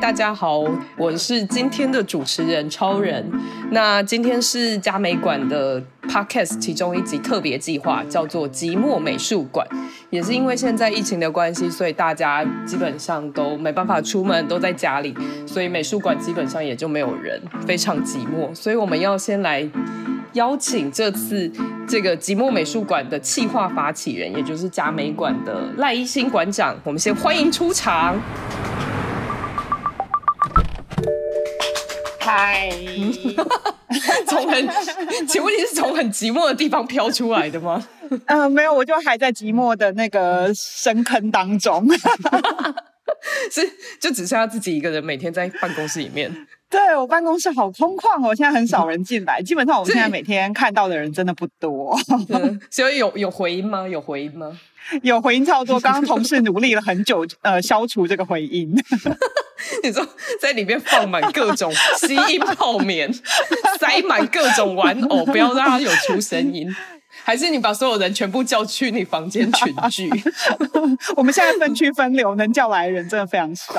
[0.00, 0.62] 大家好，
[0.96, 3.24] 我是今天的主持人超人。
[3.70, 9.66] 那今天是嘉美馆的 Podcast 其中一集特别计划，叫做《寂寞美术馆》。
[10.10, 15.14] 也是因为现在疫情的关系，所以大家基本上都没办法出门，都在家里，
[15.46, 18.54] 所以美术馆基本上也就没有人，非常寂寞。
[18.54, 19.66] 所以我们要先来
[20.32, 21.50] 邀请这次
[21.88, 28.16] 这个寂寞美术馆的企划发起人，也就是嘉美馆的赖一新馆长，我们先欢迎出场。
[32.24, 32.70] 嗨，
[34.26, 34.66] 从很，
[35.28, 37.86] 请问你是从很寂寞的地方飘出来的吗？
[38.08, 41.86] 嗯、 呃，没有，我就还在寂寞的那个深坑当中，
[43.52, 46.34] 是就只剩下自己一个人每天在办公室里面。
[46.70, 51.94] 对，我办公室好空旷哦，现在很少人进来，基本上我们现在每天看到的人真的不多。
[52.70, 53.86] 所以有有回音吗？
[53.86, 54.58] 有回音吗？
[55.02, 58.74] 有回音超多，刚刚同事努力了很久，呃，消除这个回音。
[59.82, 60.06] 你说
[60.40, 63.12] 在里面放满各种吸音泡棉，
[63.78, 66.74] 塞满各种玩偶，不要让它有出声音。
[67.22, 70.10] 还是你把所有人全部叫去你房间群聚？
[71.16, 73.74] 我们现在分区分流，能叫来的人真的非常少。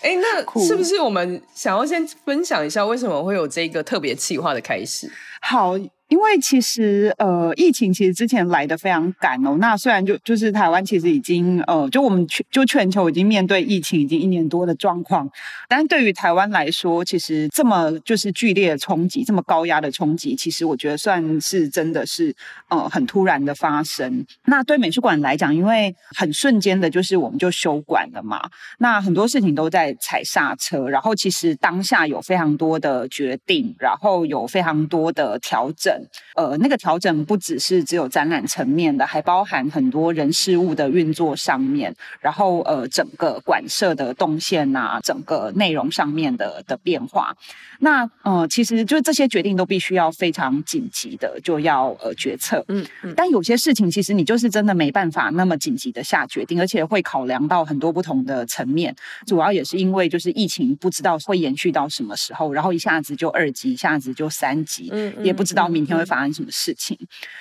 [0.00, 5.10] 哎、欸，那是不是我们想要先分享一下为什么会有这个特别企划的开始？
[5.40, 5.76] 好。
[6.08, 9.56] 因为其实呃，疫情其实之前来的非常赶哦。
[9.58, 15.28] 那虽然就就是台湾其实已经呃，就我们全就全球已经面对疫情已经一年多的状况，
[15.68, 22.34] 但是对于台湾来说，其实这么就是剧烈的冲击，这么高压的冲击，其实我觉得算是真的是
[22.68, 24.24] 呃很突然的发生。
[24.44, 28.48] 那对美术馆来讲，因为很瞬间的，就是我们就休馆了嘛。
[28.78, 35.95] 那很多事情都在踩刹车，然后其实当下有非常多的决定，然后有非常多的调整。
[36.34, 47.36] 呃，那个调整不只是只有展览层面的，还包含很多人事物的运作上面，然后呃，整个馆舍的动线啊，整个内容上面的的变化。
[47.80, 52.64] 那呃，其实就这些决定都必须要非常紧急的就要呃决策。
[52.68, 53.14] 嗯嗯。
[53.16, 58.94] 但有些事情其实你就是真的没办法那么紧急的下决定，而且会考量到很多不同的层面。
[59.26, 66.98] 主要也是因为就是疫情不知道会延续到什么时候，然后一下子就二级，一下子就三级，嗯，也不知道明天会发生什么事情，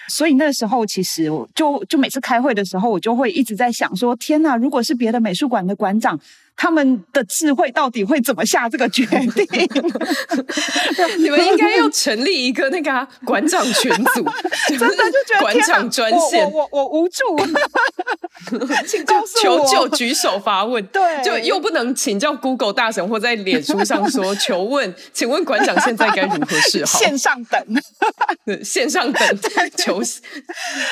[0.08, 4.56] 所以那时候其实我就就每次开会的时候，我就会一直在想说：天哪！
[4.56, 6.20] 如果是别的美术馆的馆长。
[6.58, 9.20] 他们的智慧到底会怎么下这个决定？
[11.20, 14.24] 你们应该要成立一个那个馆长群组，
[14.80, 17.24] 真的就觉得馆长专线，我我，我，我无助，
[18.86, 27.00] 请告诉求救，举手发问，对，就又不能请教 Google 大神或在脸书上说 求问，请问馆长现在该如何是好？
[27.00, 27.66] 线上等，
[28.64, 29.40] 线上等
[29.78, 30.02] 求，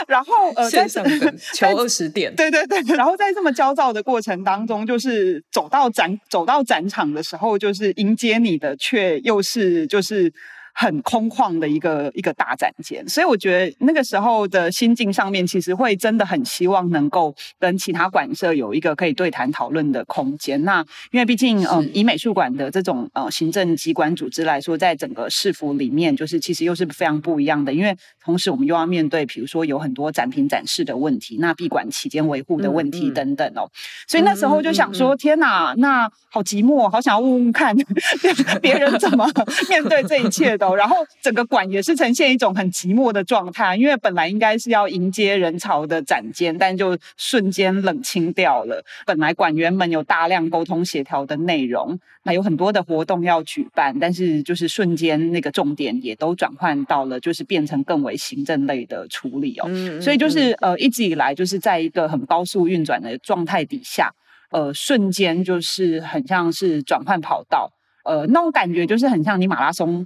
[0.08, 5.42] 然后呃，线上等求二十点，对对对，然后在这么焦躁的过程当中，就是。
[5.52, 10.34] 走到展走到展场的时候，就是迎接你的，却又是就是。
[10.73, 20.62] 很空旷的一个一个大展间，所以我觉得那个时候的心境上面，其实会真的很希望能够跟其他馆舍有一个可以对谈讨论的空间。
[20.63, 27.72] 那因为毕竟，嗯，以美术馆的这种呃行政机关组织来说，在整个市府里面，就是其实又是非常不一样的。
[27.72, 33.69] 因为同时我们又要面对，比如说有很多展品展示的问题，那闭馆期间维护的问题等等哦。
[34.07, 37.75] 所以那时候就想说，天哪，那好寂寞，好想要问问看
[38.59, 39.29] 别人怎么
[39.69, 40.62] 面对这一切的。
[40.75, 48.83] 然后整个馆也是呈现一种很寂寞的状态，因为本来应该是要迎接人潮的展间，但就瞬间冷清掉了。
[49.06, 59.65] 本来馆员们有大量沟通协调的内容，那有很多的活动要举办，但是就是瞬间那个重点也都转换到了，就是变成更为行政类的处理哦。
[59.68, 60.01] 嗯嗯嗯。
[60.01, 64.12] 所以就是呃一直以来就是在一个很高速运转的状态底下，
[64.51, 67.71] 呃瞬间就是很像是转换跑道，
[68.04, 70.06] 呃那种感觉就是很像你马拉松。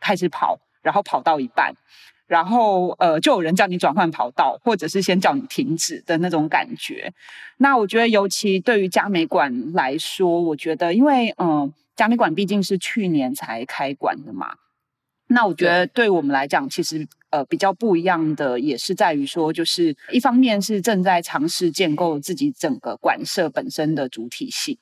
[0.00, 1.74] 开始跑，然后跑到一半，
[2.26, 7.12] 然后呃，就有人叫你转换跑道，或者是先叫你停止的那种感觉。
[7.58, 14.54] 那我觉得，尤其对于嘉美馆来说，我觉得，因为嗯、呃，嘉美馆毕竟是去年才开馆的嘛。
[15.28, 24.76] 那我觉得，对我们来讲，其实呃比较不一样的，也是在于说，就是一方面是正在尝试建构自己整个馆舍本身的主体性。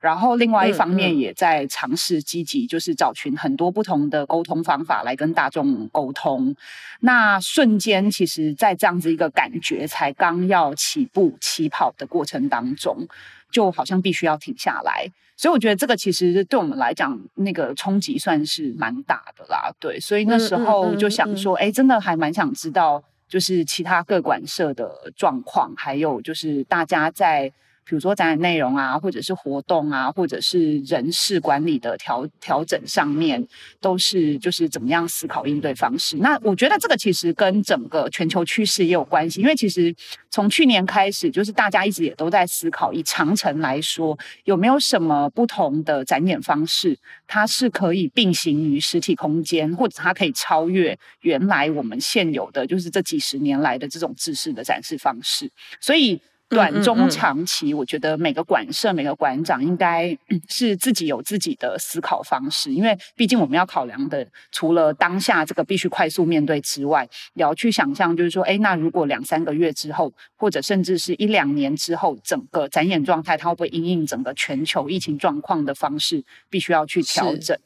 [0.00, 6.56] 然后，另外一方面也在尝试积极，就是找寻很多不同的沟通方法来跟大众沟通。
[6.98, 13.06] 那瞬间，其实，在这样子一个感觉才刚要起步起跑的过程当中，
[13.52, 15.06] 就好像必须要停下来。
[15.36, 19.70] 所以，我觉得这个其实对我们来讲，那个冲击算是蛮大的啦。
[19.78, 27.52] 对，所以那时候就想说，哎，真的还蛮想知道，就是其他各馆社的状况，还有就是大家在。
[27.84, 33.46] 比如说展览内容啊，或者是活动啊，或者是人事管理的调调整上面，
[33.80, 36.16] 都是就是怎么样思考应对方式。
[36.18, 39.94] 那我觉得这个其实跟整个全球趋势也有关系，因为其实
[40.30, 46.96] 从去年开始，就是大家一直也都在思考，以长程来说，有没有什么不同的展演方式，
[47.26, 55.50] 它是可以并行于实体空间，或者它可以超越原来我们现有的，就是这几十年来的这种制式的展示方式，
[55.80, 56.20] 所以。
[56.52, 60.16] 短中长期，我觉得每个馆舍、每个馆长应该
[60.48, 77.58] 是自己有自己的思考方式，因为毕竟我们要考量的，除了当下这个必须快速面对之外，也要去想象，就是说，哎，那如果两三个月之后，或者甚至是一两年之后，整个展演状态，它会不会因应整个全球疫情状况的方式，必须要去调整。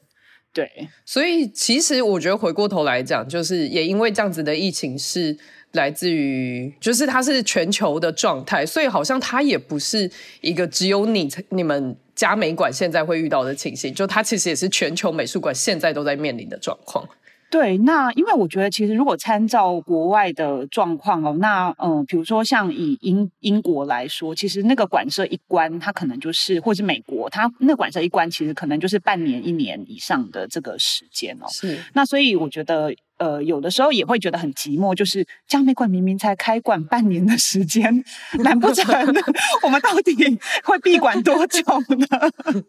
[0.53, 5.37] 对，所以其实我觉得回过头来讲，就是也因为这样子的疫情是。
[5.73, 10.09] 来自于，就是它是全球的状态，所以好像它也不是
[10.41, 17.07] 一个只有你你们嘉美馆现在会遇到的情形，就它其实也是全球美术馆现在都在面临的状况。
[17.49, 31.45] 对，那因为我觉得其实如果参照国外的状况哦，那嗯，比如说像以英英国来说，其实那个馆舍一关，它可能就是，或是美国，它那个馆舍一关，其实可能就是半年、一年以上的这个时间哦。
[31.49, 32.93] 是，那所以我觉得。
[33.17, 38.03] 呃，有的时候也会觉得很寂寞，就是江美馆明明才开馆半年的时间，
[38.43, 38.85] 难不成
[39.63, 40.13] 我们到底
[40.63, 41.61] 会闭馆多久
[41.97, 42.07] 呢？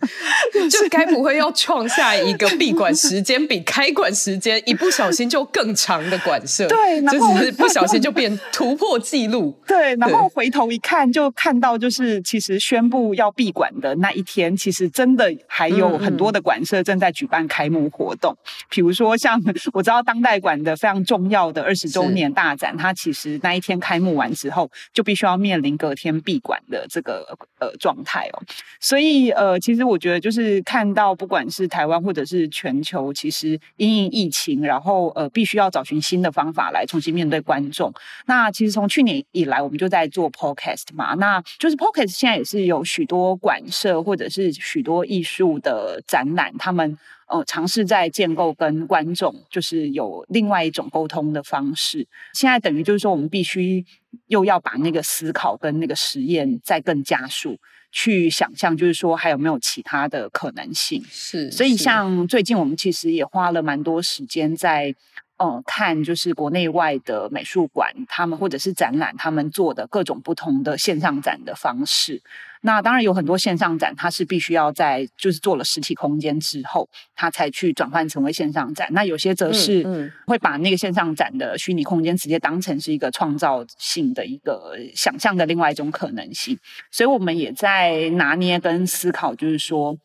[0.70, 6.66] 就该不会要创下一个闭馆时间比开馆时间一不小心就更长的馆舍？
[6.66, 9.54] 对，然后就是不小心就变突破记录。
[9.66, 19.38] 对，然后回头一看，就看到就是其实宣布要闭馆的那一天，其实真的还有很多的馆舍正在举办开幕活动，嗯嗯，比如说像
[19.74, 20.37] 我知道当代。
[20.38, 28.42] 馆的非常重要的二十周年大展，它其实那一天开幕完之后，就必须要面临隔天闭馆的这个呃状态哦。
[28.80, 37.92] 所以呃，其实我觉得就是看到不管是台湾或者是全球，其实因应疫情，然后呃必须要找寻新的方法来重新面对观众。
[38.26, 46.98] 那其实从去年以来，我们就在做 podcast 嘛，那就是 podcast 现在也是有许多馆舍或者是许多艺术的展览，他们。
[47.28, 52.06] 呃，尝试在建构跟观众就是有另外一种沟通的方式。
[52.32, 53.84] 现在等于就是说，我们必须
[54.26, 57.58] 又要把那个思考跟那个实验再更加速，
[57.92, 61.04] 去想象，就是说还有没有其他的可能性。
[61.08, 64.94] 是，所以像最近我们其实也花了蛮多时间在。
[65.40, 72.20] 嗯，看就是国内外的美术馆，他们或者是展览，他们做的各种不同的线上展的方式。
[72.62, 78.88] 那当然有很多线上展，它是必须要在就是做了实体空间之后，它才去转换成为线上展。
[78.90, 86.58] 那有些则是会把那个线上展的虚拟空间直接当成是一个创造性的一个想象的另外一种可能性。
[86.90, 89.96] 所以我们也在拿捏跟思考，就是说，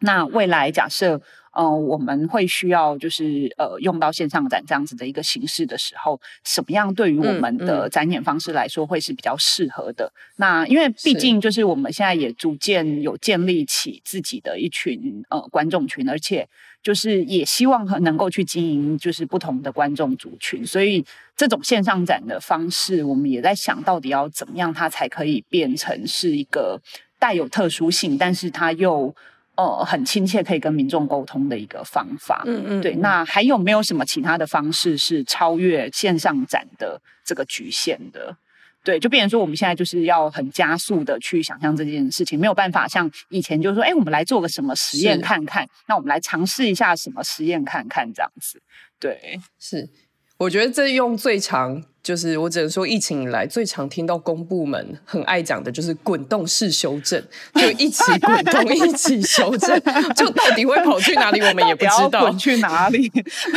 [0.00, 1.22] 那未来假设。
[1.54, 10.04] 呃，我们会需要就是呃用到线上展这样子的一个形式的时候，什么样对于我们的展演方式来说会是比较适合的？
[10.04, 16.48] 嗯嗯、那因为毕竟就是我们现在也逐渐有建立起自己的一群呃观众群，而且
[16.82, 21.04] 就是也希望能够去经营就是不同的观众族群，所以
[21.36, 26.80] 这种线上展的方式，我们也在想到底要怎么样它才可以变成是一个
[27.18, 29.14] 带有特殊性，但是它又。
[29.56, 32.42] 呃，很亲切，可以跟民众沟通的一个方法。
[32.46, 32.94] 嗯嗯，对。
[32.96, 38.36] 那还有没有什么其他的方式是超越线上展的这个局限的？
[38.82, 48.60] 对，就变成说我们现在就是要很加速的去想象这件事情，没有办法像以前就是说，哎，我们来做个什么实验看看，那我们来尝试一下什么实验看看这样子。
[49.00, 49.88] 对，是。
[50.36, 57.20] 我觉得这用最常就是我只能说疫情以来最常听到公部门很爱讲的就是滚动式修正，
[57.54, 59.80] 就一起滚动一起修正，
[60.14, 63.10] 就到底会跑去哪里我们也不知道，滚去哪里？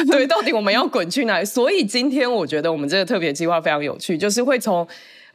[0.09, 1.45] 对，到底我们要滚去哪里？
[1.45, 4.87] 所以今天我觉得我们这个特别计划非常有趣，就是会从。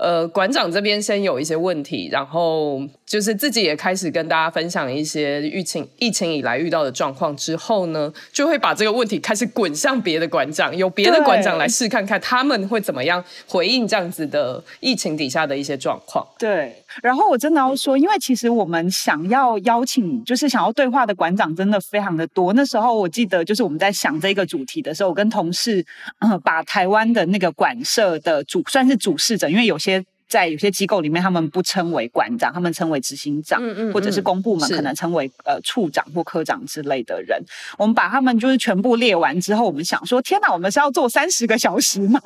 [0.02, 16.26] 呃，馆长这边先有一些问题，然后就是自己也开始跟大家分享一些疫情疫情以来遇到的状况之后呢，就会把这个问题开始滚向别的馆长，由别的馆长来试看看他们会怎么样回应这样子的疫情底下的一些状况。
[16.36, 22.52] 对，然后我真的要说，因为其实我们想要邀请，就是想要对话的馆长真的非常的多。
[22.54, 25.86] 那时候我记得，就是我们在想这个主题的时候，我跟同事
[26.18, 29.91] 嗯，把台湾的那个馆舍的主算是主事者，因为有些。
[30.32, 37.38] 在有些机构里面，他们不称为馆长，他们称为执行长，嗯嗯嗯，或者是公部门可能称为呃处长或科长之类的人。
[37.76, 42.20] 我们把他们就是全部列完之后，我们想说：天哪，我们是要做三十个小时吗？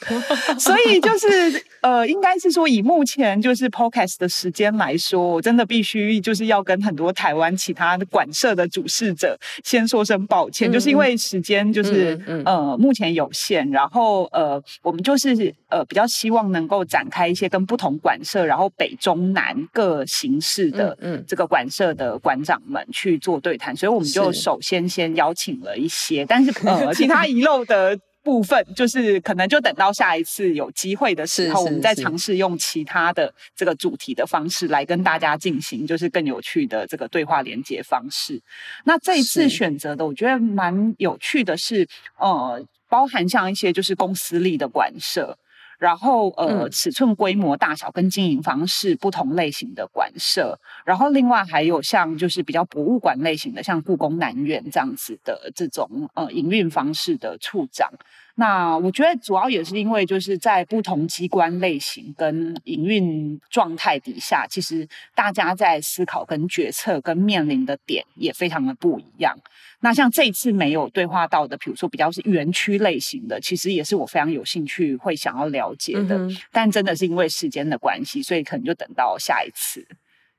[0.58, 27.98] 所以就是呃，应该是说以目前就是 Podcast 的时间来说，我真的必须就是要跟很多台湾其他的馆舍的主事者先说声抱歉，嗯、就是因为时间就是、嗯嗯、呃目前有限，然后呃我们就是呃比较希望能够展开一些跟不同馆舍，然后北中南各形式的这个馆舍的馆长们去做对谈，所以我们就首先先邀请了一些，但是呃 其他遗漏的。
[28.24, 38.40] 部分就是可能就等到下一次有机会的时候，我们再尝试用其他的这个主题的方式来跟大家进行，就是更有趣的这个对话连接方式。
[38.84, 41.86] 那这一次选择的，我觉得蛮有趣的是，
[42.18, 45.38] 呃，包含像一些就是公司力的馆舍。
[45.78, 57.90] 然后呃，尺寸规模大小跟经营方式不同类型的馆舍，然后另外还有像就是比较博物馆类型的，像故宫南院这样子的这种呃营运方式的处长。
[58.36, 69.36] 那我觉得主要也是因为就是在不同机关类型跟营运状态底下，其实大家在思考跟决策跟面临的点也非常的不一样。
[69.80, 76.18] 那像这一次没有对话到的，比如说比较是园区类型的，其实也是我非常有兴趣会想要了解的。
[76.18, 79.86] 嗯、但真的是因为时间的关系，所以可能就等到下一次。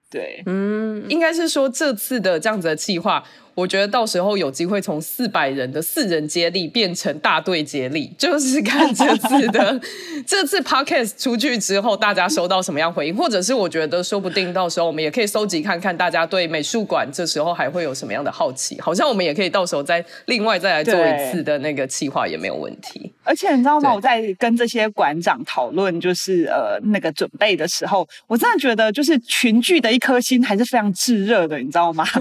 [0.10, 3.24] 对，嗯，应该是说这次的这样子的计划。
[3.56, 9.80] 我觉得到时候有机会从四百人的四人接力变成大队接力，就是看这次的
[10.28, 23.14] 这次 podcast 出去之后，大家收到什么样回应，或者是我觉得说不定到时候我们也可以搜集看看大家对美术馆这时候还会有什么样的好奇，好像我们也可以到时候再另外再来做一次的那个企划也没有问题。
[23.24, 23.94] 而且你知道吗？
[23.96, 32.06] 我在跟这些馆长讨论就是呃那个准备的时候，我真的觉得就是群聚的一颗心还是非常炙热的，你知道吗？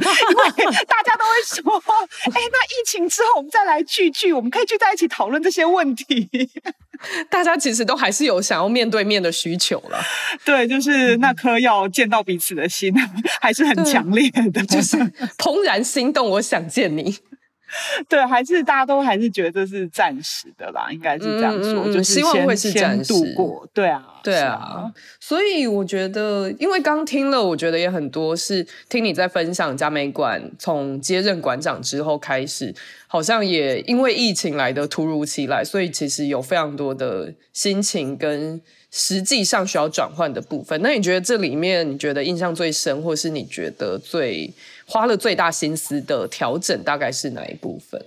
[0.57, 1.24] 因为大家都。
[1.33, 1.73] 为什么？
[2.33, 6.29] 哎，那疫情之后我们再来聚聚，我们可以聚在一起讨论这些问题。
[7.29, 10.01] 大家其实都还是有想要面对面的需求了。
[10.45, 12.95] 对，就是那颗要见到彼此的心
[13.41, 14.97] 还是很强烈的，就是
[15.37, 17.19] 怦然心动，我想见你。
[18.09, 23.69] 对，还是大家都还是觉得是暂时的啦，应该是这样说，嗯、就是希望会是暂时度过。
[23.73, 32.73] 对啊，对啊，啊所以我觉得，因为刚听了，我觉得也很多是听你在分享嘉美馆从接任馆长之后开始，
[33.09, 40.81] 好像也因为疫情来的突如其来，所以其实有非常多的心情跟实际上需要转换的部分。
[40.81, 44.53] 那你觉得这里面，你觉得印象最深，或是你觉得最？
[44.87, 48.01] 花了最大心思的调整大概是哪一部分？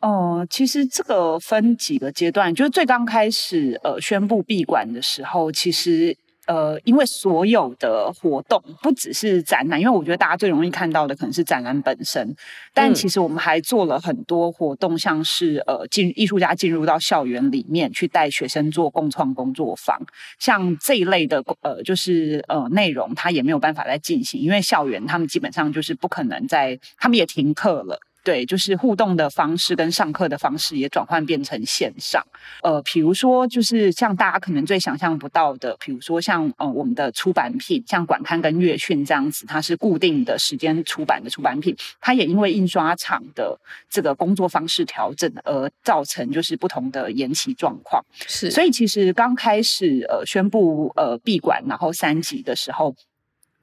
[0.00, 6.16] 哦、呃，其实这个分几个阶段，就是最刚开始呃宣布闭馆的时候，其实。
[6.46, 12.34] 呃，因为所有的活动不只是展览，因为我觉得大家最容易看到的可能是展览本身，
[12.72, 20.00] 但其实我们还做了很多活动，像是呃进艺术家进入到校园里面去带学生做共创工作坊，
[20.38, 27.98] 像这一类的呃就是呃内容，它也没有办法再进行，因为校园他们基本上就是不可能在，他们也停课了。
[28.24, 32.20] 对，就是互动的方式跟上课的方式也转换变成线上。
[32.62, 48.02] 呃，比如说，就是像大家可能最想象不到的，比如说像呃我们的出版品，像管刊跟月讯这样子，它是固定的时间出版的出版品，它也因为印刷厂的这个工作方式调整而造成就是不同的延期状况。
[48.26, 52.94] 是，所以其实刚开始呃宣布呃闭馆然后三级的时候。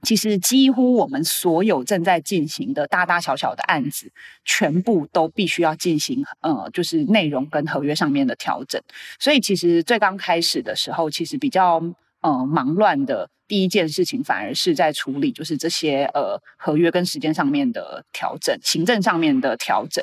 [0.04, 4.12] 其实几乎我们所有正在进行的大大小小的案子，
[4.44, 8.82] 全部都必须要进行呃，就是内容跟合约上面的调整。
[9.20, 11.82] 所以其实最刚开始的时候，其实比较
[12.22, 13.30] 呃忙乱的。
[13.48, 20.02] 第一件事情反而是在处理，就是这些呃合约跟时间上面的调整，行政上面的调整。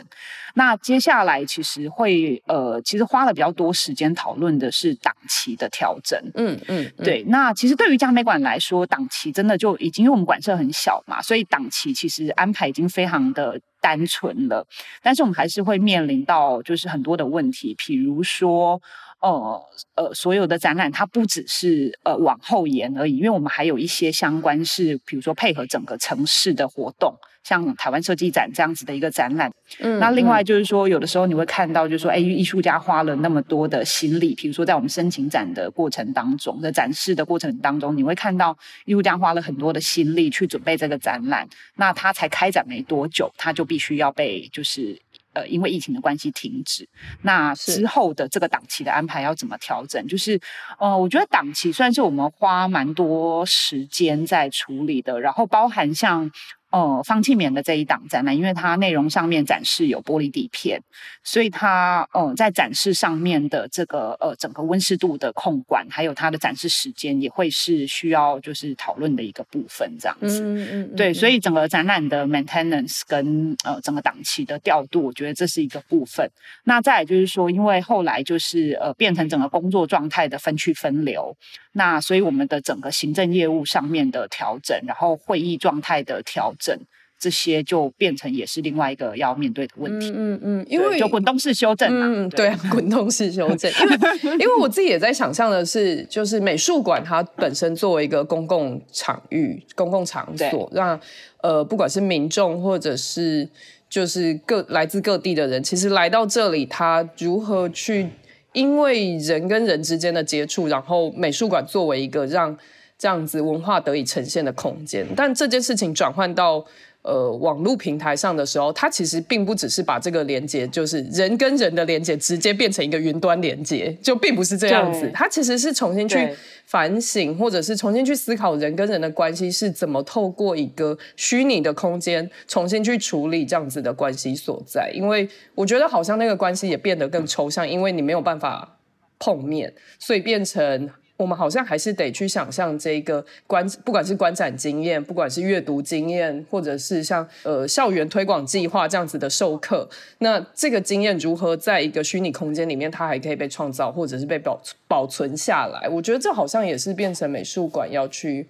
[0.53, 6.21] 那接下来其实会呃，其实花了比较多时间讨论的是档期的调整。
[6.35, 7.25] 嗯嗯，嗯对。
[7.29, 14.67] 那其实对于嘉美馆来说，档期真的就已经因为我们馆舍很小嘛，所以档期其实安排已经非常的单纯了。
[15.03, 18.79] 但是我们还是会面临到就是很多的问题，比如说。
[19.21, 19.61] 呃
[19.97, 29.51] 呃，所有的展览它不只是呃往后延而已，因为我们还有一些相关是，比如说配合整个城市的活动，像台湾设计展这样子的一个展览。
[29.81, 44.97] 嗯，那另外就是说，有的时候你会看到，就是说，哎，艺术家花了那么多的心力，比如说在我们申请展的过程当中在展示的过程当中，你会看到艺术家花了很多的心力去准备这个展览，那他才开展没多久，他就必须要被就是。
[45.39, 46.89] 呃，因为疫情的关系停止，
[47.23, 50.05] 那之后的这个档期的安排要怎么调整？
[50.09, 50.41] 就是，
[50.81, 56.29] 呃，我觉得档期算是我们花蛮多时间在处理的，然后包含像
[56.71, 60.79] 呃，方庆勉的这一档展览，因为它内容上面展示有玻璃底片，
[61.25, 70.43] 所以它呃在展示上面的这个呃整个温湿度的控管，还有它的展示时间，也会是需要就是讨论的一个部分，这样子。
[70.43, 70.97] 嗯嗯嗯。
[70.97, 76.31] 对，所以整个展览的 maintenance 跟呃整个档期的调度，我觉得这是一个部分。
[76.65, 81.35] 那再来就是说，因为后来就是呃变成整个工作状态的分区分流，
[81.73, 86.77] 那所以我们的整个行政业务上面的调整，然后会议状态的调整。
[86.77, 86.87] 整
[87.21, 90.13] 这些就变成也是另外一个要面对的问题。
[90.15, 93.69] 嗯嗯，因为就滚动式修正嘛嗯，对，滚动式修正。
[93.73, 101.01] 因为 因为我自己也在想象的是，就是美术馆它本身作为一个公共场域、公共场所，让
[101.43, 103.49] 呃不管是民众或者是
[103.91, 108.07] 就是各来自各地的人，其实来到这里，他如何去
[108.53, 112.57] 因为人跟人之间的接触，然后美术馆作为一个让。
[112.99, 116.65] 这样子文化得以呈现的空间，但这件事情转换到
[117.03, 125.09] 呃网络平台上的时候，它其实并不只是把这个连接，就是人跟人的连接直接变成一个云端连接，就并不是这样子。
[125.15, 126.29] 它其实是重新去
[126.67, 134.91] 反省，或者是重新去思考人跟人的关系是怎么透过一个虚拟的空间重新去处理这样子的关系所在。
[134.93, 138.77] 因为我觉得好像那个关系也变得更抽象，因为你没有办法
[139.21, 140.91] 碰面，所以变成。
[141.19, 155.89] 我们好像还是得去想象这个观，不管是观展经验，不管是阅读经验，或者是像呃校园推广计划这样子的授课，那这个经验如何在一个虚拟空间里面，它还可以被创造，或者是被保保存下来？
[155.89, 158.47] 我觉得这好像也是变成美术馆要去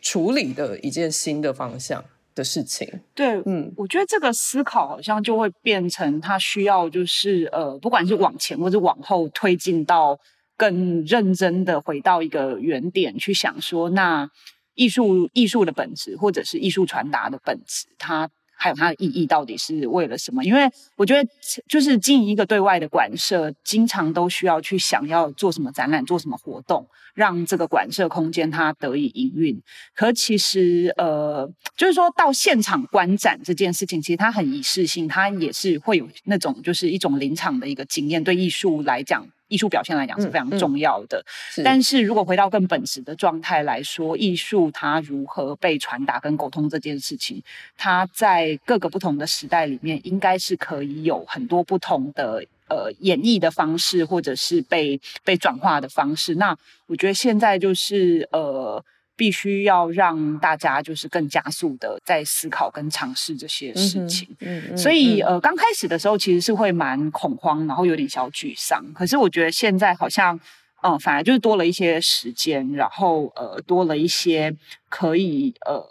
[0.00, 2.04] 处理的一件新的方向
[2.36, 2.88] 的事情。
[3.16, 10.16] 对，嗯，我觉得这个思考好像就会变成它需要就是呃，不管是往前或者往后推进到。
[10.56, 14.30] 更认真的回到一个原点去想说，那
[14.74, 20.44] 艺术艺术的本质，或者是艺术传达的本质，它还有它的意义到底是为了什么？
[20.44, 21.28] 因为我觉得，
[21.68, 29.60] 就是经营一个对外的馆舍，经常都需要去想要做什么展览，做什么活动，让这个馆舍空间它得以营运。
[29.96, 39.26] 可其实，呃，就是说到现场观展这件事情，其实它很仪式性，它也是会有那种就是一种临场的一个经验，对艺术来讲。
[39.52, 41.22] 艺术表现来讲是非常重要的，
[41.56, 47.42] 嗯嗯、但是如果回到更本质的状态来说，艺术它如何被传达跟沟通这件事情，
[47.76, 56.36] 它在各个不同的时代里面，应该是可以有很多不同的呃演绎的方式，或者是被被转化的方式。
[56.36, 58.82] 那我觉得现在就是呃。
[59.22, 68.84] 必须要让大家就是更加速的在思考跟尝试这些事情，嗯所以呃刚开始的时候其实是会蛮恐慌，然后有点小沮丧。
[68.92, 70.34] 可是我觉得现在好像
[70.82, 74.52] 嗯、呃、反而就是多了一些时间，然后呃多了一些
[74.88, 75.88] 可以呃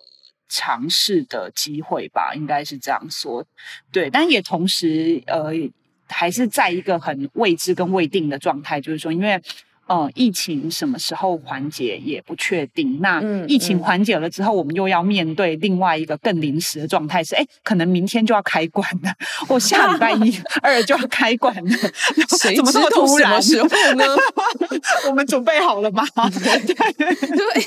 [0.50, 3.46] 尝试的机会吧，应该是这样说。
[3.94, 5.54] 对，但也同时呃
[6.10, 9.42] 还是在一个很未知跟未定的状态，就是说因为。
[9.88, 13.00] 呃，疫情什么时候缓解也不确定。
[13.02, 19.14] 那疫情缓解了之后，我们又要面对另外一个更临时的状态，是哎，可能明天就要开馆了，
[19.50, 21.78] 我下礼拜一、 二就要开馆了。
[22.40, 23.42] 谁怎么这么突然？
[23.42, 24.06] 什么时候呢？
[25.10, 26.06] 我们准备好了吗？
[26.16, 26.66] 对，
[27.38, 27.62] 就哎，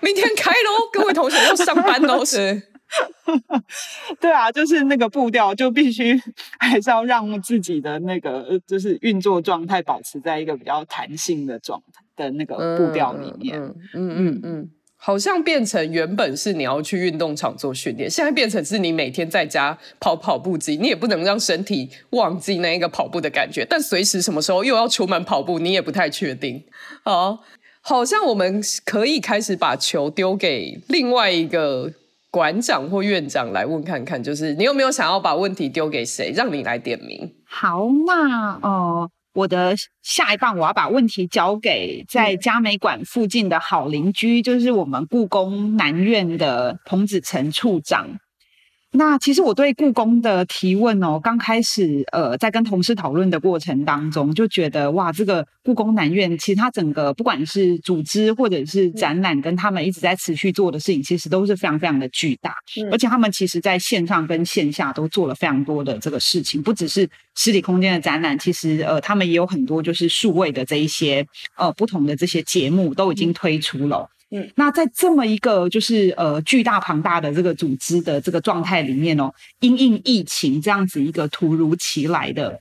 [0.00, 2.62] 明天开喽，各位同学要上班喽，是。
[4.20, 6.20] 对啊，就是那个步调，就必须
[6.58, 13.60] 还是要让自己的那个就是运作状态保持在一个比较弹性的状态的那个步调里面。
[13.60, 26.62] 嗯嗯嗯嗯，好像变成原本是你要去运动场做训练，现在变成是你每天在家跑跑步机，你也不能让身体忘记那一个跑步的感觉，但随时什么时候又要出门跑步，你也不太确定。
[27.02, 27.42] 好，
[27.80, 31.92] 好像我们可以开始把球丢给另外一个。
[32.36, 37.32] 馆长或院长来问看看，就是你有没有想要把问题丢给谁，让你来点名？
[37.48, 48.06] 好，那哦，我的下一棒我要把问题交给在嘉美馆附近的好邻居，就是我们故宫南院的彭子成处长。
[48.96, 62.54] 那其实我对故宫的提问哦，刚开始呃，在跟同事讨论的过程当中，就觉得哇，这个故宫南院其实它整个不管是组织或者是展览，跟他们一直在持续做的事情，其实都是非常非常的巨大。
[62.80, 74.08] 嗯、而且他们其实在线上跟线下都做了非常多的这个事情，不只是实体空间的展览，其实呃，他们也有很多就是数位的这一些呃不同的这些节目都已经推出了。
[74.30, 82.60] 嗯，那在这么一个就是呃巨大庞大的这个组织的这个状态里面哦，因应疫情这样子一个突如其来的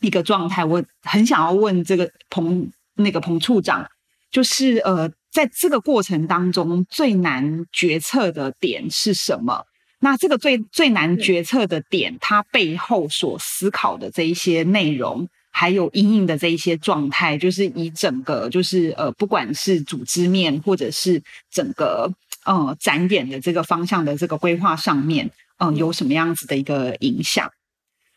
[0.00, 3.88] 一个状态，我很想要问这个彭那个彭处长，
[4.32, 9.64] 就是呃在这个过程当中最难决策的点是什么？
[10.00, 15.26] 那这个最最难决策的点，它背后所思考的这一些内容，
[15.58, 22.12] 还有阴影的这一些状态，就是以整个就是呃，不管是组织面，或者是整个
[22.44, 27.50] 呃展演的这个方向的这个规划上面，嗯、呃，有什么样子的一个影响？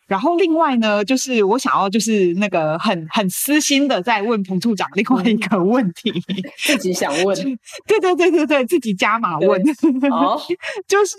[0.05, 6.11] 然后另外呢，就是我想要就是那个很很私心的在问彭处长另外一个问题，
[6.57, 7.33] 自己想问，
[7.87, 9.61] 对对对对对，自己加码问，
[10.11, 10.37] 哦，
[10.85, 11.15] 就是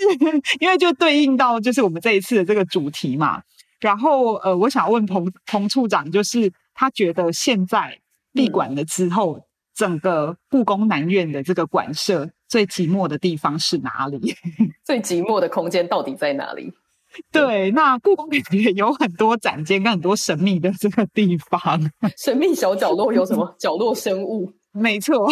[0.58, 3.40] 因为就对应到就是我们这一次的这个主题嘛。
[3.80, 7.98] 然后呃，我想问彭彭处长，就是他觉得现在
[8.32, 9.42] 闭馆了之后，嗯、
[9.74, 14.34] 整个故宫南院的这个馆舍最寂寞的地方是哪里？
[14.84, 16.72] 最寂寞的空间到底在哪里？
[17.32, 24.52] 对，那故宫里面有很多展间跟很多神秘的这个地方， 神秘小角落有什么角落生物？
[24.72, 25.28] 没错。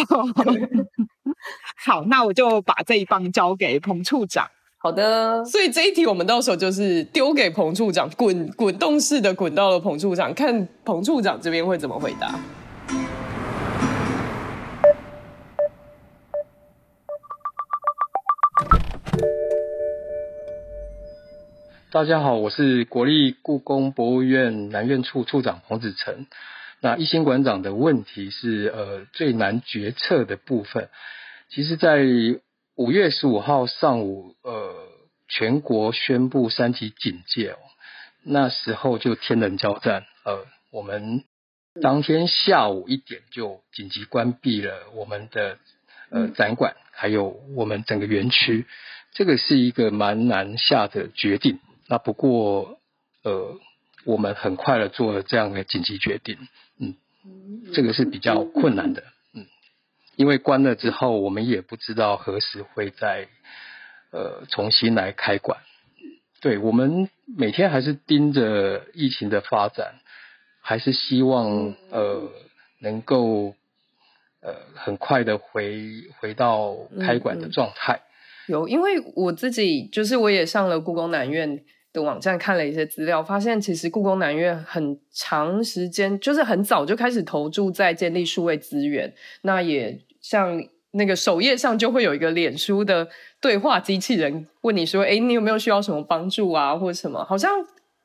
[1.77, 4.49] 好，那我就把这一棒交给彭处长。
[4.81, 12.39] 好的，所以这一题我们到时候就是丢给彭处长，滚滚动式的滚到了彭处长，看彭处长这边会怎么回答。
[21.91, 26.25] 大家好，我是国立故宫博物院南院处处长彭子成。
[26.79, 30.87] 那一心馆长的问题是，呃，最难决策的部分。
[31.49, 31.97] 其实，在
[32.79, 34.73] 五月十五号上午，呃，
[35.27, 37.57] 全国宣布三级警戒哦，
[38.23, 40.05] 那时候就天人交战。
[40.23, 41.25] 呃，我们
[41.81, 45.57] 当天下午一点就紧急关闭了我们的
[46.09, 48.65] 呃展馆，还有我们整个园区。
[49.11, 51.59] 这个是一个蛮难下的决定。
[51.89, 52.79] 那不过，
[53.25, 53.59] 呃，
[54.05, 56.37] 我们很快的做了这样的紧急决定，
[56.79, 56.95] 嗯，
[57.73, 59.05] 这个是比较困难的，嗯，
[60.19, 63.29] 因为关了之后，我们也不知道何时会再，
[64.11, 65.61] 呃，重新来开馆，
[66.41, 69.93] 对，我们每天还是盯着疫情的发展，
[70.59, 72.29] 还是希望呃
[72.79, 73.55] 能够
[74.41, 78.01] 呃很快的回回到开馆的状态。
[78.49, 81.63] 有，因为我自己就是我也上了故宫南院。
[81.91, 89.11] 的网站看了一些资料，发现其实故宫南院很长时间，就是很早就开始投注在建立数位资源。
[89.41, 93.07] 那也像那个首页上就会有一个脸书的
[93.41, 97.51] 对话机器人，问你说：“诶，你有没有需要什么帮助啊，或者什么？”好像。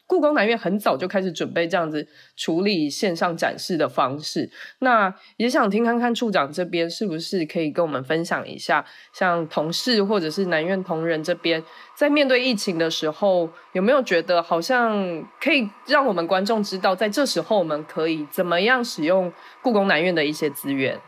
[0.06, 4.50] 故宫南院很早就开始准备这样子处理线上展示的方式，
[4.80, 11.64] 那也想听看看处长这边是不是可以跟我们分享一下，像同事或者是南院同仁这边，
[11.96, 21.00] 在面对疫情的时候，有没有觉得好像可以让我们观众知道，在这时候我们可以怎么样使用故宫南院的一些资源？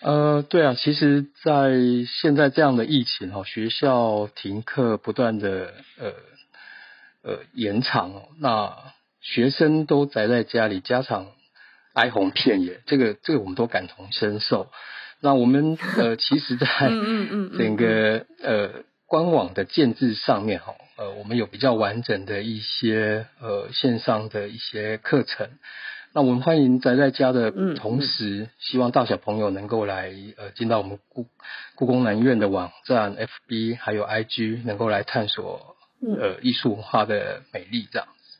[0.00, 1.72] 呃，对啊，其实，在
[2.20, 6.12] 现在这样的疫情哈，学校停课不断的呃。
[7.20, 8.72] 呃，延长哦，那
[9.20, 11.26] 学生都宅在家里，家长
[11.92, 14.70] 哀鸿遍野，这个这个我们都感同身受。
[15.20, 16.66] 那我们呃，其实，在
[17.58, 25.50] 整个呃官网的建制上面哈，呃，我们有比较完整的一些呃线上的一些课程。
[26.14, 31.26] 那我们欢迎宅在家的同时，希望大小朋友能够来呃进到我们故
[31.76, 35.76] 故宫南院的网站、FB 还有 IG，能够来探索。
[36.00, 38.38] 呃，艺术文化的美丽这样子。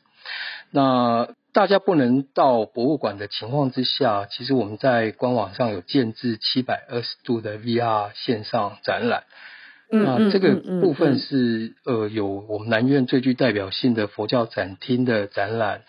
[0.71, 9.25] 那大家不能到博物馆的情况之下，其实我们在官网上有建置七百二十度的 VR 线上展览。
[9.91, 15.81] 嗯，那这个部分是呃有我们南院最具代表性的佛教展厅的展览，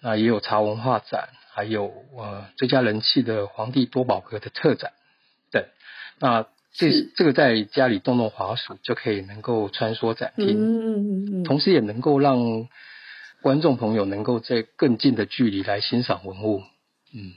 [0.00, 4.92] 那也有茶文化展，还有呃最佳人气的皇帝多宝格的特展
[5.50, 5.64] 等。
[6.20, 12.68] 那这这个在家里动动滑鼠就可以能够穿梭展厅，嗯嗯嗯，同时也能够让
[13.42, 16.62] 观众朋友能够在更近的距离来欣赏文物，
[17.12, 17.32] 嗯，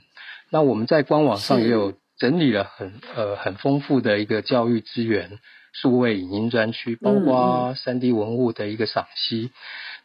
[0.50, 5.38] 那我们在官网上也有整理了很呃很丰富的一个教育资源，
[5.72, 9.50] 数位影音专区，包括三 D 文物的一个赏析，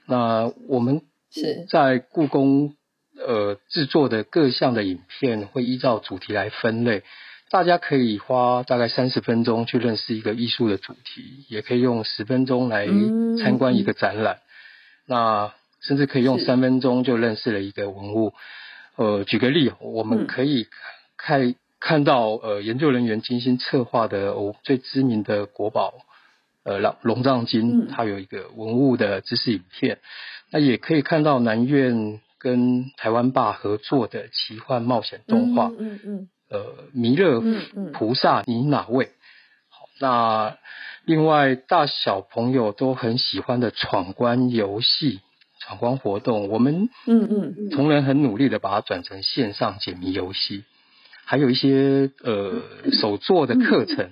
[0.06, 1.02] 那我们
[1.40, 2.76] 是在故宫
[3.18, 7.04] 呃制作的各项的影片会依照主题来分类。
[7.50, 12.86] 大家可以花大概三十分钟去认识一个艺术的主题，也可以用十分钟来
[13.42, 14.44] 参观一个展览，嗯、
[15.06, 18.34] 那甚至可以用三分钟就认识了一个文物。
[18.98, 20.68] 呃，举个例，我们可以
[21.16, 25.94] 看看到呃研究人员精心策划的哦最知名的国宝
[26.66, 30.00] 呃龙龙藏经，它有一个文物的知识影片。
[30.52, 35.68] 那也可以看到南院跟台湾爸合作的奇幻冒险动画。
[35.68, 36.00] 嗯嗯。
[36.04, 37.44] 嗯呃，弥勒
[37.92, 39.10] 菩萨，你哪位？
[39.68, 40.58] 好，那
[41.04, 45.20] 另外大小朋友都很喜欢的闯关游戏、
[45.60, 50.64] 闯关活动，我们嗯嗯同仁很努力的把它转成线上解谜游戏，
[51.26, 52.62] 还有一些呃
[52.94, 54.12] 手作的课程。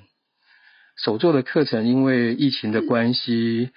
[0.95, 3.71] 手作的课程因为疫情的关系，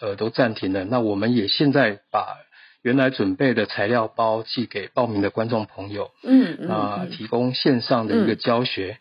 [0.00, 0.84] 呃，都暂停了。
[0.84, 2.38] 那我们也现在把
[2.82, 8.98] 原来准备的材料包寄给报名的观众朋友，嗯啊、呃，提供线上的一个教学。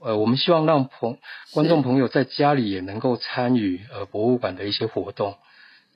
[0.00, 1.18] 嗯、呃，我们希望让朋
[1.52, 5.36] 观众朋友在家里也能够参与呃博物馆的一些活动。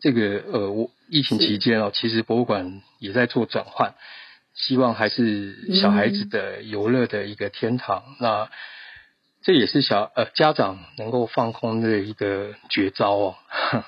[0.00, 3.94] 这个呃，我疫情期间哦，其实博物馆也在做转换，
[4.54, 8.02] 希望还是小孩子的游乐的一个天堂。
[8.08, 8.50] 嗯、那
[9.42, 13.34] 这也是小呃家长能够放空的一个绝招哦，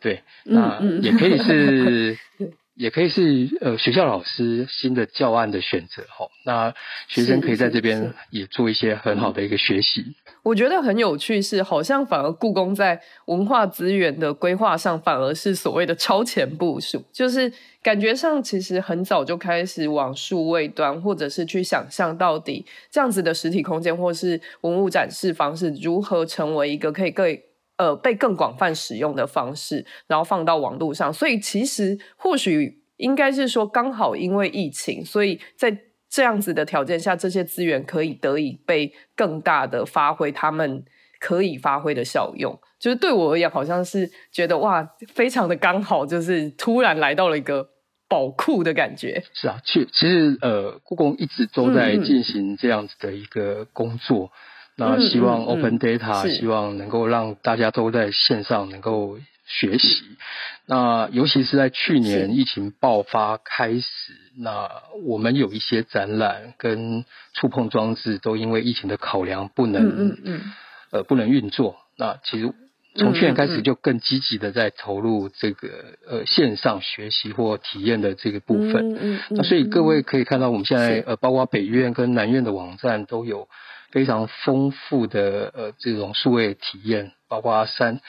[0.00, 2.18] 对，那也可以是，
[2.74, 6.28] 也可以是呃学校老师新的教案的选择哈、哦。
[6.44, 6.74] 那
[7.08, 10.04] 学生可以在这边也做一些很好的一个学习。
[10.42, 17.52] 我觉得很有趣是，好像反而故宫在文化资源的规划上，反而是所谓的超前部署，就是。
[17.82, 27.26] 感觉上其实很早就开始往数位端，或者是去想象到底这样子的实体空间，或是文物展示方式，如何成为一个可以更
[27.82, 31.12] 呃被更广泛使用的方式，然后放到网络上。
[31.12, 35.76] 所以其实或许应该是说，刚好因为疫情，所以在
[36.08, 40.84] 这样子的条件下，这些资源可以得以被更大的发挥，他们
[41.18, 42.56] 可以发挥的效用。
[42.78, 47.70] 就是对我而言，好像是觉得哇，非常的刚好，就是突然来到了一个。
[48.12, 54.30] 宝库的感觉是啊，其其实呃，故宫一直都在进行这样子的一个工作，嗯、
[54.76, 60.02] 那希望 Open Data，、嗯、希望能够让大家都在线上能够学习。
[60.66, 63.84] 那尤其是在去年疫情爆发开始，
[64.38, 64.68] 那
[65.04, 67.04] 我们有一些展览跟
[67.34, 70.40] 触碰装置都因为疫情的考量不能，嗯嗯嗯
[70.90, 71.76] 呃，不能运作。
[71.96, 72.52] 那其实。
[72.94, 75.68] 从去年开始就更积极的在投入这个
[76.06, 78.92] 呃线上学习或体验的这个部分。
[78.92, 83.48] 嗯嗯嗯、那所以各位可以看到，我们现在呃包括北院跟南院的网站都有
[83.92, 88.00] 非常丰富的呃这种数位体验，包括三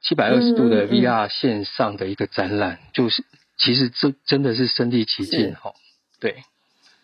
[0.00, 3.22] 七百二十度的 VR 线上的一个展览，嗯嗯、就是
[3.58, 5.74] 其实这真的是身临其境哈。
[6.18, 6.36] 对。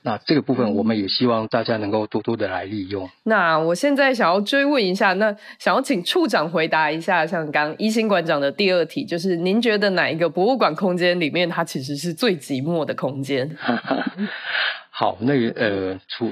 [0.00, 3.10] 那这个部分，我们也希望大家能够多多的来利用。
[3.24, 13.58] 那我现在想要追问一下，那想要请处长回答一下，像刚一星馆长的第二题，就是您觉得哪一个博物馆空间里面，它其实是最寂寞的空间？
[14.88, 16.30] 好，那个呃，除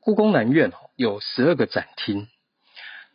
[0.00, 2.26] 故宫南院有十二个展厅，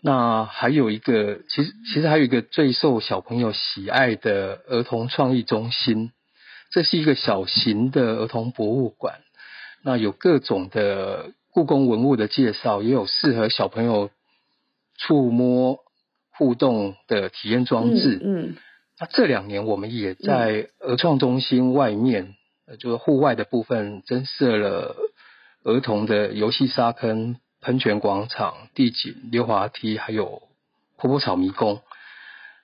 [0.01, 6.13] 那还有一个，其实其实还有一个最受小朋友喜爱的儿童创意中心，
[6.71, 9.19] 这是一个小型的儿童博物馆。
[9.83, 14.11] 那有各种的故宫文物的介绍，也有适合小朋友
[14.97, 15.79] 触摸
[16.31, 18.17] 互动的体验装置。
[18.23, 18.55] 嗯，嗯，
[18.97, 22.33] 那这两年我们也在儿创中心外面，
[22.65, 24.95] 呃、嗯，就是户外的部分增设了
[25.65, 30.43] 儿童的游戏沙坑、喷泉广场、地景溜滑梯，还有
[30.97, 31.81] 婆婆草迷宫。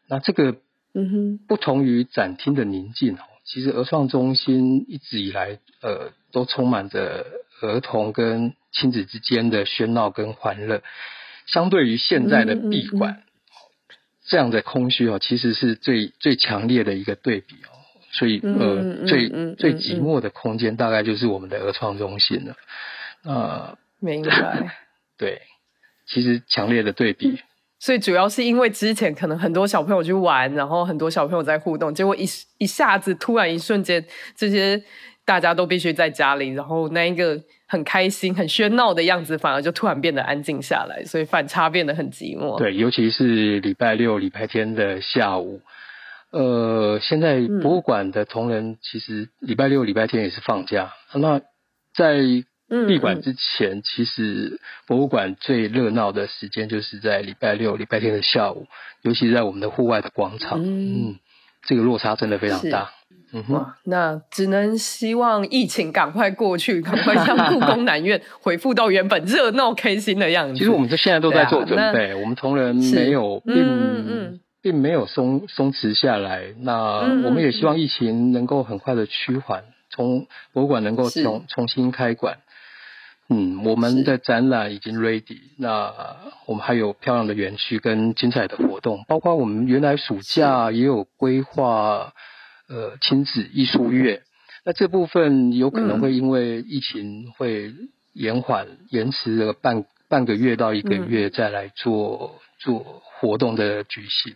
[0.10, 0.58] 那这个，
[0.94, 3.20] 嗯哼，不同于展厅的宁静哦。
[3.46, 7.26] 其实儿创中心一直以来，呃，都充满着
[7.62, 10.84] 儿童跟亲子之间的喧闹跟欢乐。
[11.48, 17.72] 相对于现在的闭馆，嗯嗯嗯、这样的空虚哦，其实是最最强烈的一个对比哦。
[18.12, 22.56] 所以，呃，嗯嗯、最最寂寞的空间，大概就是我们的儿创中心了。
[23.24, 24.76] 呃，明白。
[25.19, 25.41] 对，
[26.08, 27.39] 其实强烈的对比。
[27.82, 32.25] 所以主要是因为之前可能很多小朋友去玩，然后很多小朋友在互动，结果一
[32.58, 34.03] 一下子突然一瞬间，
[34.36, 34.84] 这些
[35.25, 42.58] 大家都必须在家里，然后那一个很开心、很喧闹的样子，反而就突然变得安静下来，所以反差变得很寂寞。
[42.58, 45.62] 对，尤其是礼拜六、礼拜天的下午，
[46.32, 51.39] 呃，现在博物馆的同仁其实礼拜六、礼拜天也是放假，那
[51.93, 52.43] 在。
[52.88, 58.67] 闭馆之前，其实博物馆最热闹的时间就是在礼拜六、礼拜天的下午，
[59.01, 60.62] 尤其是在我们的户外的广场。
[60.62, 61.15] 嗯，嗯，
[61.63, 62.91] 这个落差真的非常大。
[63.32, 70.55] 嗯哼，那只能希望疫情赶快过去，赶快让故宫南院 恢复到原本热闹开心的样子。
[70.58, 76.55] 其实我们这现在都在做准备，啊、我们同仁没有并嗯嗯并没有松松弛下来。
[76.62, 76.73] 那
[77.23, 82.39] 我们也希望疫情能够很快的趋缓，从博物馆能够重重新开馆。
[83.32, 85.94] 嗯，我们的展览已经 ready，那
[86.48, 92.12] 我们还有漂亮的园区跟精彩的活动，包括我们原来暑假也有规划，
[92.68, 94.24] 呃，亲子艺术月，
[94.65, 97.72] 那这部分有可能会因为疫情会
[98.13, 102.80] 延缓、嗯、延迟了半半个月到一个月再来做做
[103.20, 104.34] 活动的举行。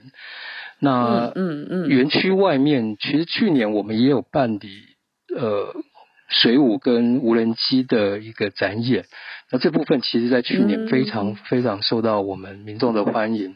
[0.77, 4.69] 那嗯嗯，园区外面其实去年我们也有办理
[5.35, 5.73] 呃
[6.33, 9.05] 水舞跟无人机的一个展演。
[9.51, 13.55] 那这部分其实在去年非常非常受到我们民众的欢迎。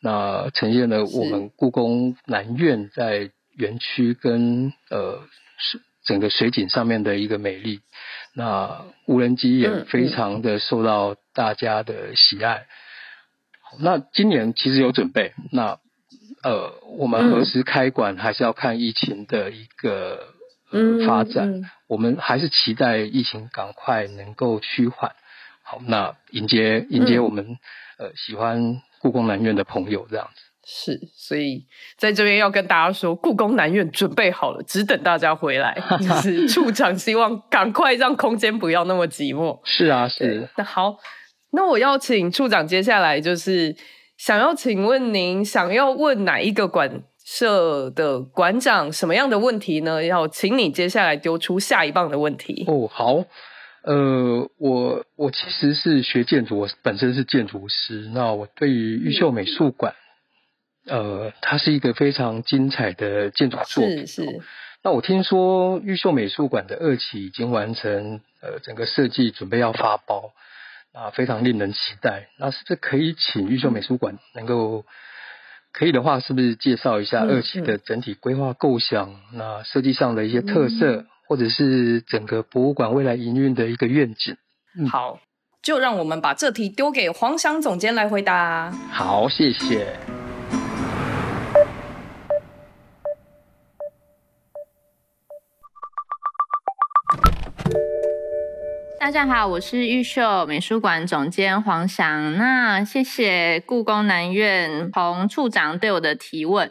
[0.00, 5.22] 那呈现了我们故宫南院在园区跟呃
[6.04, 7.80] 整个水景上面的一个美丽。
[8.34, 12.66] 那无人机也非常的受到大家的喜爱。
[13.80, 15.78] 那今年其实有准备，那
[16.42, 20.20] 呃我们何时开馆还是要看疫情的一个
[20.70, 21.62] 呃发展。
[21.86, 25.12] 我们还是期待疫情赶快能够趋缓。
[25.62, 27.58] 好，那迎接迎接我们
[27.98, 28.82] 呃喜欢。
[29.00, 31.64] 故宫南院的朋友这样子是，所以
[31.96, 35.80] 在这边要跟大家说，故宫南院准备好了，只等大家回来。
[36.02, 39.60] 就是处长希望赶快让空间不要那么寂寞。
[39.64, 40.48] 是啊，是。
[40.56, 40.96] 那好，
[41.52, 43.76] 那我要请处长接下来就是
[44.16, 50.02] 想要请问您，想要问哪一个馆舍的馆长什么样的问题呢？
[50.02, 52.64] 要请你接下来丢出下一棒的问题。
[52.66, 53.22] 哦，好。
[53.82, 58.08] 呃，我我其实是学建筑，我本身是建筑师。
[58.14, 59.94] 那我对于玉秀美术馆，
[60.86, 64.06] 呃，它是一个非常精彩的建筑作品。
[64.06, 64.40] 是是。
[64.82, 70.32] 那我听说玉秀美术馆的二期已经完成，呃，整个设计准备要发包，
[70.94, 72.28] 啊，非常令人期待。
[72.38, 74.86] 那是不是可以请玉秀美术馆能够，
[75.78, 79.14] 可以的话，是不是介绍一下二期的整体规划构想？
[79.32, 80.96] 那设计上的一些特色？
[80.96, 84.34] 嗯或者是整个博物馆未来营运的一个愿景。
[84.78, 85.20] 嗯，好，
[85.62, 88.70] 就让我们把这题丢给黄翔总监来回答。
[88.90, 89.94] 好，谢谢。
[99.08, 102.36] 大家好，我是毓秀美术馆总监黄翔。
[102.36, 106.70] 那谢谢故宫南院彭处长对我的提问。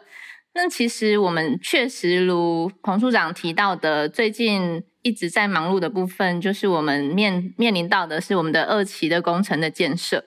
[0.53, 10.23] 那其实我们确实如彭处长提到的，最近一直在忙碌的部分，就是我们面面临到的是我们的二期的工程的建设。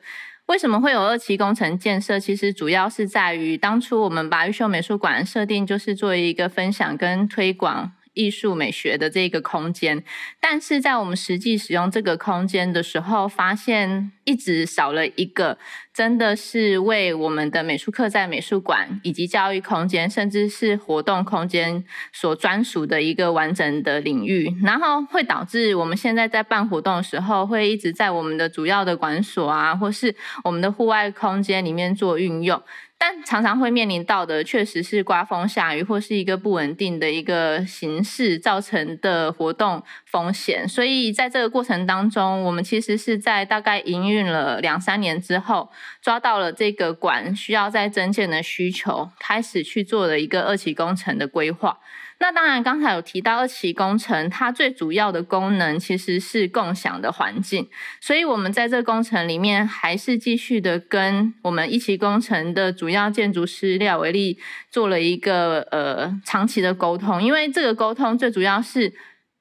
[0.46, 2.18] 为什么会有二期工程建设？
[2.18, 7.92] 其实主要是在于当初我们把玉秀美术馆设定就是作为一个分享跟推广。
[8.14, 10.02] 艺术美学的这个空间，
[10.40, 15.58] 但是在我们实际使用这个空间的时候，发现一直少了一个，
[15.94, 32.60] 真的是为我们的美术课在美术馆以及教育空间，甚至是活动空间所专属的一个完整的领域，然后会导致我们现在在办活动的时候，会一直在我们的主要的馆所啊，或是我们的户外空间里面做运用。
[33.02, 40.68] 但常常会面临到的，确实是刮风下雨或是一个不稳定的一个形势造成的活动风险。
[40.68, 45.70] 所以在这个过程当中，我们其实是在大概营运了两三年之后，
[46.02, 51.78] 抓到了这个馆需要在增建的需求，开始去做了一个二期工程的规划。
[52.22, 57.66] 那当然，刚才有提到二期工程，它最主要的功能其实是共享的环境，
[57.98, 64.38] 所以我们在这个工程里面还是继续的跟我们一期工程的主要建筑师廖维利
[64.70, 68.88] 做了一个呃长期的沟通，因为这个沟通最主要是，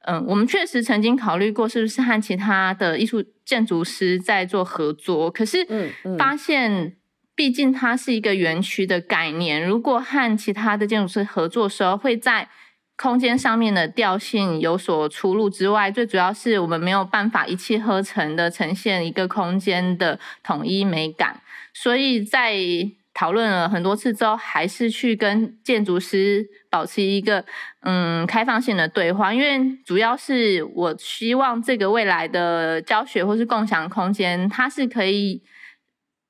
[0.05, 5.67] 嗯、呃，我们确实曾经考虑过是不是和其他的艺术建筑师在做合作，可是
[6.17, 6.95] 发现，
[7.35, 12.47] 毕竟它是一个园区的概念，如果和其他的建筑师合作的时候，会在
[13.01, 21.41] 空间上面的调性有所出入之外，最主要是我们没有办法一气呵成的呈现一个空间的统一美感，
[21.73, 22.57] 所以在
[23.13, 27.45] 讨论了很多次之后，还是去跟建筑师保持一个
[27.83, 35.41] 嗯开放性的对话，因为主要是我希望这个未来的教学或是共享空间，它是可以。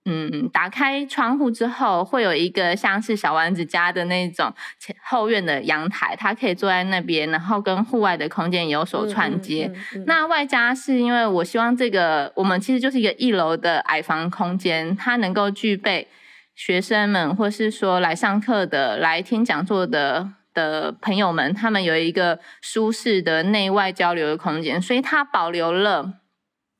[0.05, 9.67] 嗯，打开窗户之后，会有一个像是小丸子家的那种前后院的阳台，他可以坐在那边，然后跟户外的空间有所串接。
[9.67, 16.07] 嗯嗯嗯嗯、那外加是因为我希望这个我们其实就是一个一楼的矮房空间，它能够具备
[16.55, 26.13] 学生们或是说来上课的、来听讲座的的朋友们，他们有一个舒适的内外交流的空间，所以它保留了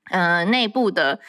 [0.09, 1.20] 嗯、呃、内部的。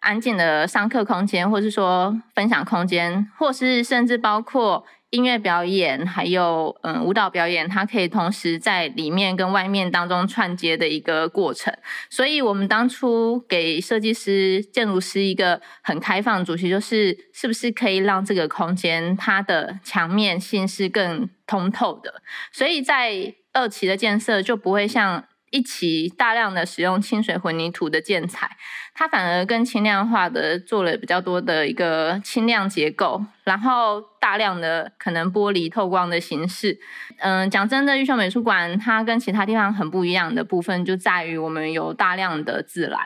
[0.00, 11.72] 安静的上课空间，或是说分享空间，或是甚至包括音乐表演，还有嗯舞蹈表演，它可以同时在里面跟外面当中串接的一个过程。
[12.08, 22.22] 所以，我们当初给设计师、建筑师一个很开放的主题，就是是不是可以让这个空间它的墙面性是更通透的。
[22.50, 25.24] 所以在二期的建设就不会像。
[25.50, 28.56] 一起大量的使用清水混凝土的建材，
[28.94, 36.78] 它反而更轻量化的做了比较多的一个轻量结构，然后大量的可能玻璃透光的形式。
[37.18, 42.98] 嗯，讲真的，玉秀美术馆它跟其他地方很不一样的部分就在于我们有大量的自然。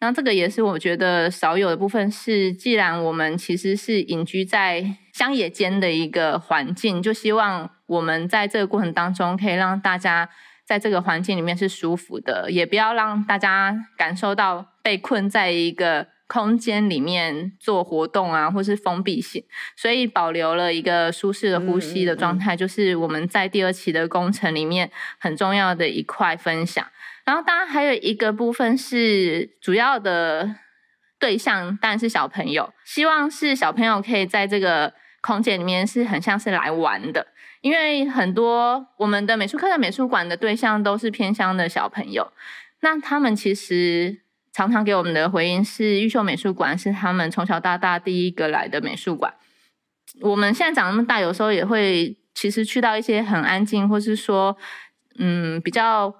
[0.00, 10.28] 那这个也是我觉得少有的部分是，既然我们其实是隐居在乡野间的一个环境，就希望我们在这个过程当中可以让大家。
[10.68, 19.42] 在这个环境里面是舒服的，也不要让大家感受到被困在一个空间里面做活动啊，或是封闭性，
[19.74, 26.86] 所以保留了一个舒适的呼吸的状态，就是我们在第二期的工程里面很重要的一块分享。
[27.24, 30.54] 然后，当然还有一个部分是主要的
[31.18, 34.92] 对象，当然是小朋友，希望是小朋友可以在这个
[35.22, 37.26] 空间里面是很像是来玩的。
[37.60, 42.32] 因为很多我们的美术课的美术馆的对象都是偏乡的小朋友，
[42.80, 44.20] 那他们其实
[44.52, 49.34] 常常给我们的回应是，玉秀美术馆是他们从小到大第一个来的美术馆。
[50.20, 54.56] 我们现在长那么大，有时候也会其实去到一些很安静，或是说
[55.18, 56.12] 嗯比较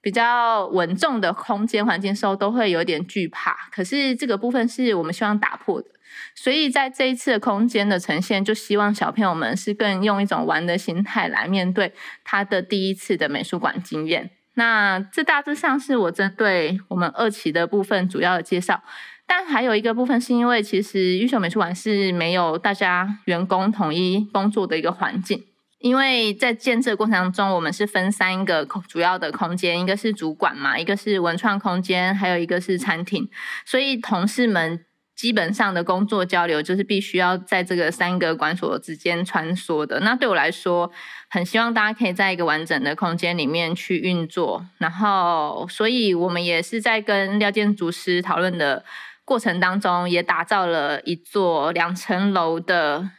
[0.00, 3.56] 比较稳重的空间环境的时候，都会有点惧怕。
[3.70, 5.88] 可是这个部分是我们希望打破的。
[6.34, 11.92] 所以在这一次的空间的呈现，就希望小朋友们是更用一种玩的心态来面对
[12.24, 14.30] 他的第一次的美术馆经验。
[14.54, 18.82] 那这大致上是我针对我们二期的部分主要的介绍，
[19.26, 25.44] 但还有一个部分是因为其实玉秀美术馆是没有大家员工统一工作的一个环境，
[25.80, 33.28] 因为在建设过程当中，我们是分三个主要的空间，一个是主馆嘛，一个是文创空间，还有一个是餐厅，
[33.66, 34.84] 所以同事们。
[35.16, 40.00] 基本上的工作交流就是必须要在这个三个馆所之间穿梭的。
[40.00, 40.90] 那对我来说，
[41.28, 44.64] 很希望大家可以在一个完整的空间里面去运作。
[44.78, 48.82] 然后，所以我们也是在跟廖建筑师讨论的
[49.22, 53.10] 过程当中，也打造了一座两层楼的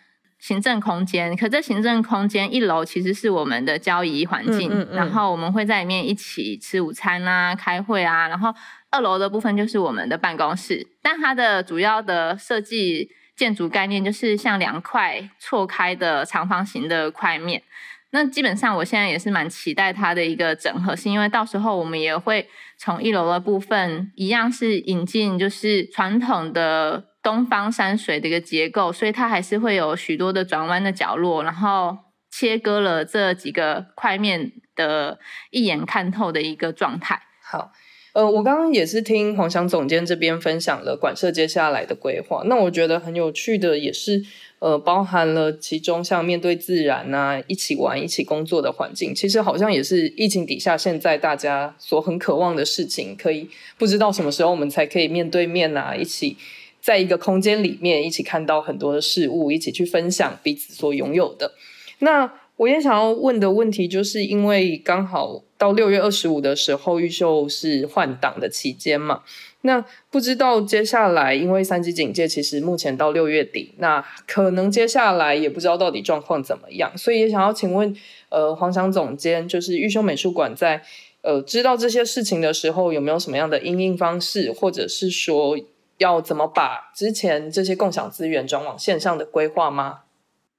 [0.41, 1.33] 行政空间。
[1.37, 8.53] 可这行政空间一楼其实是我们的交易环境，嗯嗯嗯，然后我们会在里面一起吃午餐啊、开会啊，然后。
[8.93, 17.63] 二楼的部分就是我们的办公室，但它的主要的设计建筑概念就是像两块错开的长方形的块面。
[18.09, 22.45] 那基本上我现在也是蛮期待它的一个整合，是因为到时候我们也会
[22.77, 31.97] 从一楼的部分一样是引进就是传统的东方山水的一个结构，所以它还是会有许多的转弯的角落，然后
[32.31, 35.19] 切割了这几个块面的
[35.49, 37.21] 一眼看透的一个状态。
[37.43, 37.71] 好。
[38.13, 42.43] 呃，我刚刚也是听黄翔总监这边分享了馆舍接下来的规划。
[42.45, 44.21] 那我觉得很有趣的也是，
[44.59, 53.15] 呃，包含了其中像面对自然啊，一起玩、一起工作的环境，其实好像也是疫情底下现在大家所很渴望的事情。
[53.15, 56.35] 可以不知道什么时候我们才可以面对面啊，一起
[56.81, 61.53] 在一个空间里面一起看到很多的事物，一起去分享彼此所拥有的。
[61.99, 69.21] 那我也想要问的问题，就是因为刚好到六月二十五的时候，毓秀是换档的期间嘛。
[69.63, 77.95] 那不知道接下来，因为三级警戒，其实目前到六月底，那可能接下来也不知道到底状况怎么样，所以也想要请问，
[78.29, 80.81] 呃，黄翔总监，就是玉秀美术馆在
[81.21, 85.55] 呃知道这些事情的时候，有没有什么样的因应方式，或者是说
[86.01, 89.99] 要怎么把之前这些共享资源转往线上的规划吗？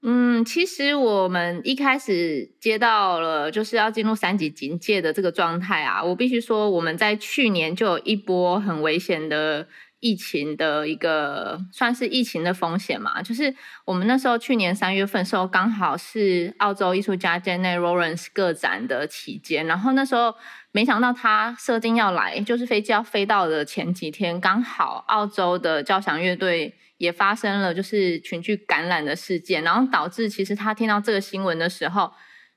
[0.05, 9.66] 嗯，其实我们一开始接到了就是要进入三级警戒的这个状态啊，我必须说我们在去年就有一波很危险的
[10.03, 13.55] 疫情的一个算是疫情的风险嘛，就是
[13.86, 20.34] 我们那时候去年三月份时候刚好是澳洲艺术家 Jane Lawrence 个展的期间，然后那时候
[20.72, 26.74] 没想到他设定要来，就是飞机要飞到的前几天，刚好澳洲的交响乐队。
[26.98, 32.12] 也发生了就是群聚感染的事件，然后导致其实他听到这个新闻的时候，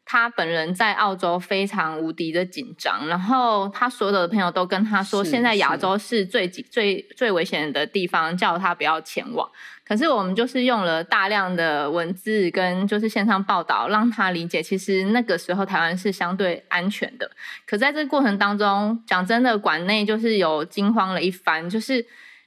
[0.06, 9.50] 他本人在澳洲非常无敌的紧张，然后他所有的朋友都跟他说，现在亚洲是最紧最最危险的地方，叫他不要前往。
[9.84, 17.30] 可是我们就是用了大量的文字跟就是线上报道，让他理解其实那个时候台湾是相对安全的。
[17.66, 22.06] 可在这个过程当中，讲真的，馆内就是有惊慌了一番，就是。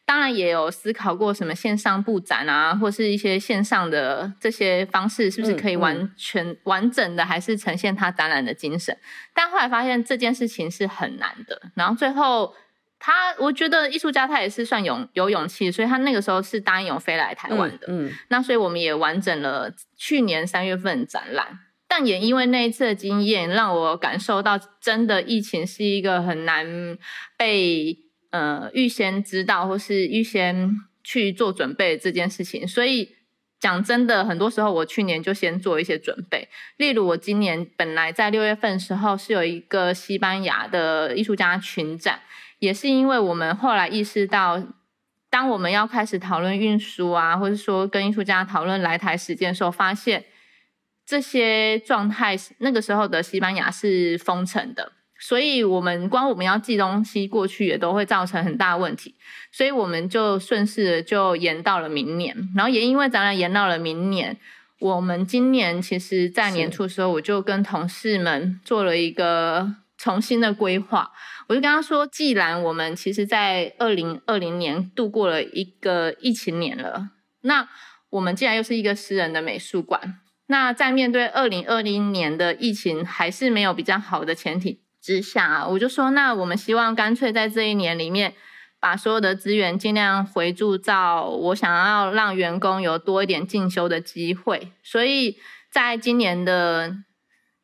[0.09, 8.97] 当然也有思考过什么线上布展啊，或是一些线上的这些方式，是不是可以完全完整的，还是呈现他展览的精神？
[9.35, 11.61] 但后来发现这件事情是很难的。
[11.75, 12.55] 然后最后
[12.99, 17.87] 他，我觉得艺术家他也是算有有勇气，所以他那个时候是答应有飞来台湾的。
[17.91, 21.59] 嗯，那所以我们也完整了去年三月份展览。
[21.87, 26.67] 但也因为那一次的经验，让我感受到真的疫情是一个很难
[27.37, 27.95] 被
[28.31, 32.67] 呃预先知道或是预先去做准备这件事情。
[32.67, 33.17] 所以
[33.61, 36.49] 讲真的，很多时候我去年就先做一些准备。
[36.77, 42.21] 例如，我今年本来在六月份时候是有一个西班牙的艺术家群展，
[42.59, 44.63] 也是因为我们后来意识到，
[45.29, 50.25] 当我们要开始讨论运输啊，或者说跟艺术家讨论来台时间的时候，发现。
[51.11, 59.15] 这些状态，那个时候的西班牙是封城的，所以我们光我们要寄东西过去，也都会造成很大问题，
[59.51, 62.37] 所以我们就顺势就延到了明年。
[62.55, 64.37] 然后也因为咱俩延到了明年，
[64.79, 71.11] 我们今年其实，在年初的时候，我就跟同事们做了一个重新的规划。
[71.49, 77.11] 我就跟他说，既然我们其实，在二零二零年度过了一个疫情年了，
[77.41, 77.69] 那
[78.11, 80.21] 我们既然又是一个私人的美术馆。
[80.47, 88.35] 那在面对二零二零年的疫情还是没有比较好的前提之下，我就说，那我们希望干脆在这一年里面，
[88.79, 95.39] 把所有的资源尽量回铸造我想要让员工有多一点进修的机会，所以
[95.73, 96.99] 在今年的。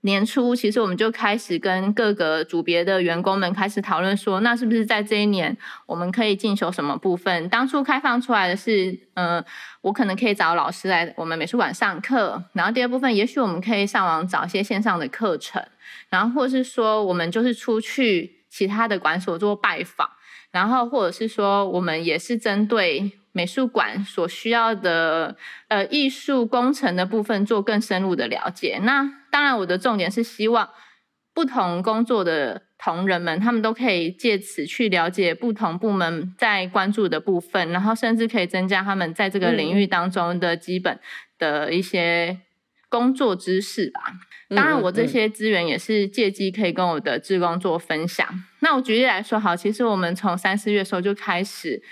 [0.04, 7.48] 年初，其实我们就开始跟各个组别的员工们开始讨论说，那是不是在这一年我们可以进修什么部分？
[7.48, 9.42] 当初开放出来的是，嗯、
[9.80, 15.64] 我可能可以找老师来我们美术馆上课，然后第二部分，也许我们可以上网找一些线上的课程，
[16.10, 20.10] 然后或是说我们就是出去其他的馆所做拜访，
[20.50, 23.10] 然后或者是说我们也是针对。
[23.36, 28.78] 美术馆所需要的呃艺术工程的部分做更深入的了解。
[28.84, 30.70] 那当然，我的重点是希望
[31.34, 41.00] 不同工作的同仁们，他们都可以借此去了解不同部门在关注的部分，然后甚至可以增加他们在这个领域当中的基本
[41.36, 42.38] 的一些
[42.88, 44.00] 工作知识吧。
[44.50, 48.24] 当然，我这些资源也是借机可以跟我的志工做分享。
[48.60, 51.82] 那我举例来说，好，其实我们从三四月的时候就开始。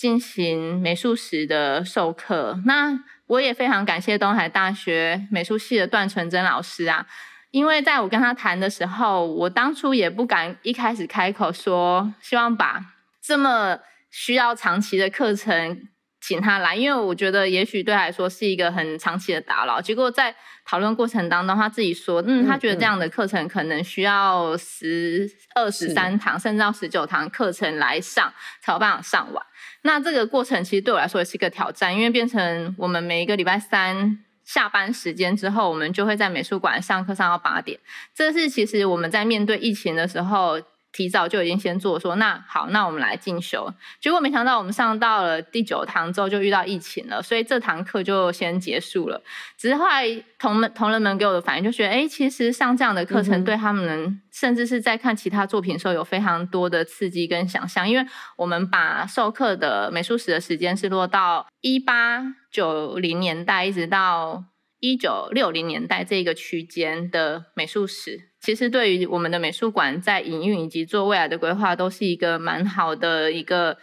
[0.00, 7.06] 进行美术史的授课，那我也非常感谢东海大学美术系的段纯真老师啊，
[7.50, 12.82] 因为在我跟他谈的时候，我当初也不敢一开始开口说希望把
[13.20, 13.78] 这么
[14.10, 15.86] 需要长期的课程
[16.18, 19.82] 请他来，因为我觉得也许对他来说是一个很长期的打扰。
[19.82, 20.34] 结果在
[20.64, 28.32] 讨论过程当中，他自己说，嗯，他觉得这样的课程可能需要十二十三堂，甚至到十九堂课程来上
[28.62, 29.44] 才有办法上完。
[29.82, 37.78] 那这个过程其实对我来说也是一个挑战，因为变成我们每一个礼拜三下班时间之后，我们就会在美术馆上课上到八点。
[38.14, 40.60] 这是其实我们在面对疫情的时候。
[40.92, 43.72] 提早就已经先做说，那好，那我们来进修。
[44.00, 49.22] 结果没想到我们上到了第九堂之后就遇到疫情了，所以这堂课就先结束了。
[49.56, 50.04] 只是后来
[50.38, 58.04] 同们同仁们给我的反应就觉得，哎，其实上这样的课程对他们能，嗯、甚至是在看其他作品的时候有非常多的刺激跟想象，因为
[58.36, 64.44] 我们把授课的美术史的时间是落到一八九零年代一直到
[64.80, 68.29] 一九六零年代这个区间的美术史。
[68.40, 73.76] 其实对于我们的美术馆在营运以及做未来的规划，都是一个蛮好的一个，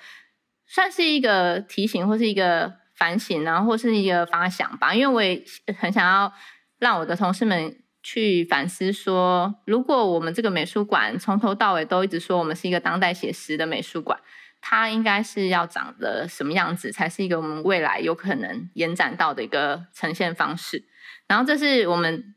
[0.66, 4.96] 算是一个提醒或是一个反省，然后或是一个发想吧。
[4.96, 5.46] 因为我也
[5.78, 6.34] 很想要
[6.80, 14.20] 让我的同事们去反思说，如果我们这个美术馆从头到尾都一直说我们是一个当代写实的美术馆，
[14.60, 20.84] 它应该是要长得什么样子，才是一个我们未来有可能延展到的一个呈现方式。
[21.28, 22.34] 然后这是我们。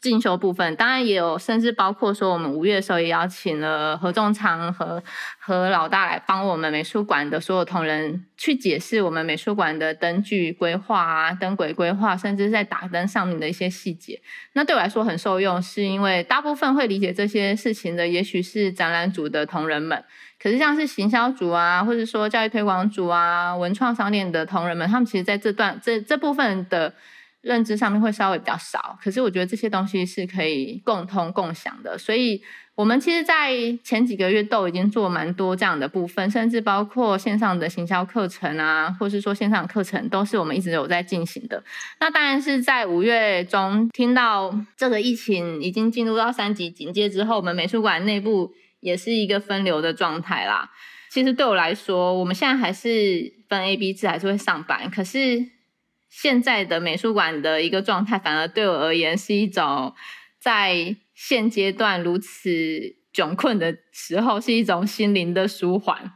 [0.00, 5.02] 进修部分当然也有，甚至包括说，我们五月的时候也邀请了何仲昌和
[5.38, 14.18] 何老大来帮我们美术馆的所有同仁去解释我们美术馆的灯具规划啊、灯轨规划，甚至在打灯上面的一些细节。
[14.54, 20.02] 那对我来说很受用，是因为大部分会理解这些事情的，也许是展览组的同仁们，
[20.42, 26.94] 可是像是行销组啊，或者说教育推广组啊、文创商店的同仁们，他们其实在这段这这部分的。
[27.42, 32.42] 认知上面会稍微比较少，可是我觉得这些东西是可以共通共享的，所以
[32.74, 41.62] 我们其实，在前几个月都已经做蛮多这样的部分，甚至包括线上的行销课程啊，或是说线上课程，都是我们一直有在进行的。
[41.98, 50.70] 那当然是在五月中听到这个疫情已经进入到三级警戒之后，我们美术馆内部也是一个分流的状态啦。
[51.10, 55.59] 其实对我来说，我们现在还是分 A、B 制，还是会上班，可是。
[56.10, 59.94] 现在的美术馆的一个状态，反而对我而言是一种
[60.38, 62.50] 在现阶段如此
[63.14, 66.12] 窘困的时候，是一种心灵的舒缓。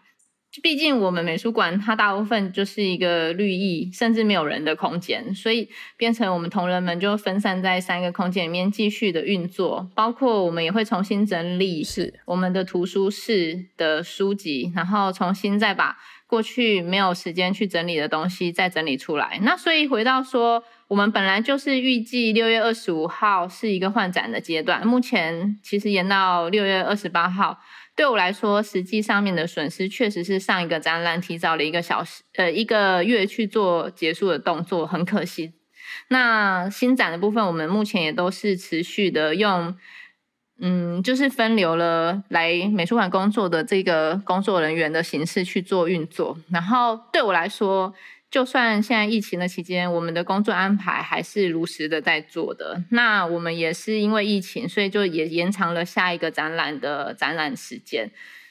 [0.63, 9.91] 毕竟我们美术馆它大部分就是一个绿意，甚至没有人的空间，所以变成我们同仁们就分散在三个空间里面继续的运作。
[9.97, 19.39] 包括我们也会重新整理是我们的图书室的书籍，然后重新再把过去没有时间去整理的东西再整理出来。
[19.43, 27.59] 那所以回到说，我们本来就是预计六月二十五号是一个换展的阶段，目前其实延到六月二十八号。
[27.97, 35.53] 对我来说，实际上面的损失确实是上一个展览提早了一个小时，呃，一个月去做结束的动作，很可惜。
[36.09, 39.77] 那新展的部分，我们目前也都是持续的用，
[40.61, 46.39] 嗯，就是分流了来美术馆工作的这个工作人员的形式去做运作。
[46.51, 47.93] 然后对我来说，
[48.31, 52.83] 就算现在疫情的期间，我们的工作安排还是如实的在做的。
[52.91, 58.11] 那我们也是因为疫情，所以就也延长了下一个展览的展览时间。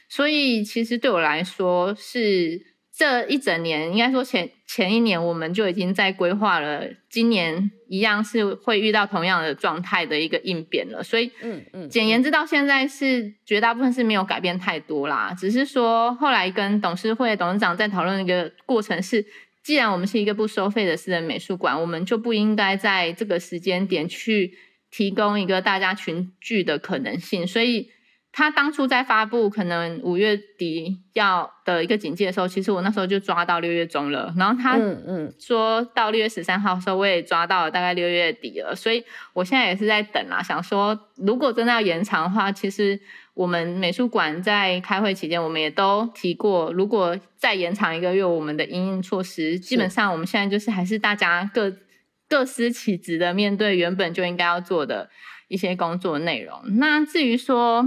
[0.10, 11.02] 所以其实对我来说，是这一整年，应该说前前一年，我们就已经在规划了，今年一样是会遇到同样的状态的一个应变了。
[11.02, 19.26] 所以，嗯嗯，简言之，到现在是绝大部分是没有改变太多啦，只是说后来跟董事会董事长在讨论一个过程是。
[19.64, 24.58] 既然我们是一个不收费的私人美术馆，我们就不应该在这个时间点去
[24.92, 27.48] 提供一个大家群聚的可能性。
[27.48, 27.90] 所以，
[28.34, 34.34] 他当初在发布可能五月底要的一个警戒的时候，其实我那时候就抓到六月中了。
[34.36, 38.76] 然后他嗯说到六月十三号的时候，我也抓到了大概六月底了。
[38.76, 39.02] 所以
[39.34, 43.00] 我现在也是在等啊，想说如果真的要延长的话，其实。
[43.36, 51.76] 我们美术馆在开会期间，我们也都提过，如果再延长一个月，我们的因应措施，基本上我们现在就是还是大家各
[52.30, 55.10] 各司其职的面对原本就应该要做的
[55.48, 56.62] 一些工作内容。
[56.78, 57.84] 那至于说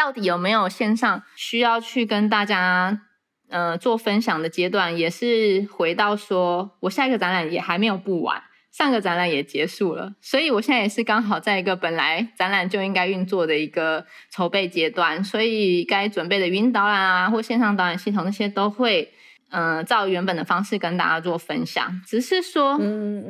[0.00, 3.02] 到底有没有线上需要去跟大家
[3.50, 8.42] 呃做分享的阶段，也是回到说我下一个展览也还没有布完。
[8.72, 19.12] 上个展览也结束了，所以我现在也是刚好在一个本来展览就应该运作的一个筹备阶段，所以该准备的语音导览啊，或线上导览系统那些都会，
[19.50, 22.00] 嗯、呃，照原本的方式跟大家做分享。
[22.06, 22.78] 只是说，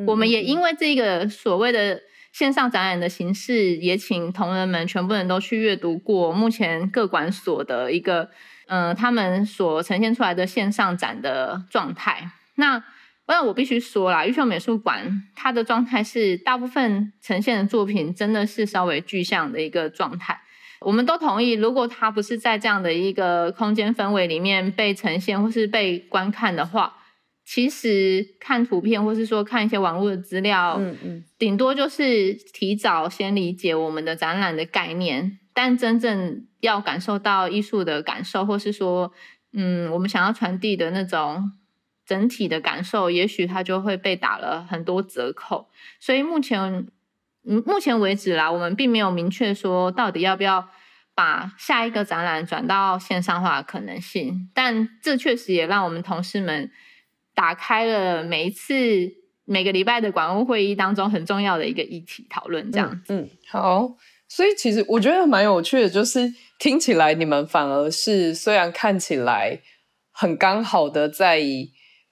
[0.07, 2.01] 我们也因为这个所谓的
[2.33, 8.31] 线上展览的形式，也请同仁们全部人都去阅读过目前各馆所的一个，
[8.67, 12.31] 嗯、他们所呈现出来的线上展的状态。
[12.55, 12.83] 那
[13.27, 20.41] 那我必须说啦，玉秀美术馆它的状态是大部分呈现的作品真的是稍微具象的一个状态。
[20.81, 26.97] 我们都同意，如果它不是在这样的一个空间氛围里面被呈现或是被观看的话，
[27.53, 39.13] 其实看图片或是说看一些网络的资料，嗯嗯，顶多就是提早先理解我们的展览的概念，但真正要感受到艺术的感受，或是说，
[39.53, 41.51] 嗯，我们想要传递的那种。
[42.07, 45.69] 整体的感受，也许它就会被打了很多折扣。
[46.01, 46.89] 所以目前，
[47.47, 50.69] 嗯，目前为止啦，我们并没有明确说到底要不要
[51.15, 54.51] 把下一个展览转到线上化的可能性。
[54.53, 56.73] 但这确实也让我们同事们
[57.41, 58.75] 打开了每一次
[59.47, 62.71] 每个礼拜的管务会议当中很重要的一个议题讨论。
[62.71, 63.97] 这样子，嗯，嗯，好。
[64.29, 69.61] 所以其实我觉得蛮有趣的，就是听起来你们反而是虽然看起来
[70.13, 71.41] 很刚好的在。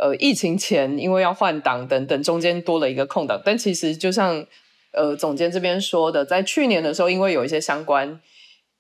[0.01, 3.43] 呃，疫情前因为要换档等等，中间多了一个空档。
[3.45, 4.47] 但其实就像
[4.93, 8.21] 呃总监这边说的，在去年的时候，因为有一些相关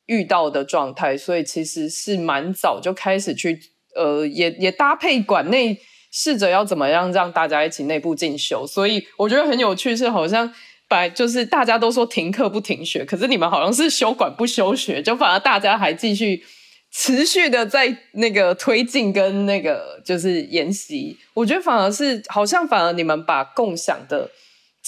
[0.07, 3.59] 遇到的状态，所以其实是蛮早就开始去
[3.97, 5.81] 呃，也也搭配馆内
[6.11, 8.67] 试着要怎么样让大家一起内部进修。
[8.67, 10.53] 所以我觉得很有趣，是好像
[10.89, 16.45] 把就是大家都说停课不停学，可是你们好像是休管不休学，就反而大家还继续。
[16.91, 24.31] 持续的在那个推进跟那个就是研习，我觉得反而是好像反而你们把共享的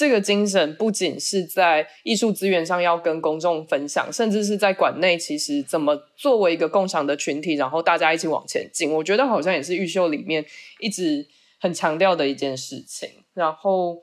[0.01, 10.43] 这个精神，不仅是在艺术资源上要跟公众分享，甚至是在馆内，其实怎么作为一个共享的群体，然后大家一起往前进，我觉得好像也是玉秀里面
[10.79, 11.29] 一直
[11.61, 13.11] 很强调的一件事情。
[13.35, 13.99] 然后，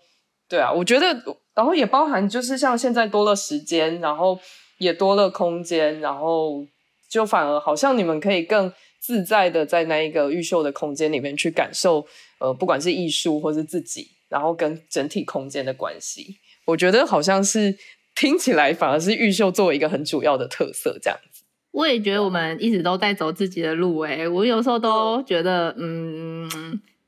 [0.47, 1.07] 对啊，我觉得，
[1.55, 4.39] 然后也包含就是像现在多了时间，然后
[4.77, 6.63] 也多了空间，然后。
[7.09, 8.69] 就反而好像你们可以更
[8.99, 12.05] 自在的在那一个毓秀的空间里面去感受，
[12.39, 17.78] 呃，不管是艺术或是自己，然后跟整体空间的关系，我觉得好像是
[18.15, 21.43] 听起来反而是毓秀作为一个很主要的特色这样子。
[21.71, 26.49] 我也觉得我们一直都在走自己的路，诶，我有时候都觉得，嗯，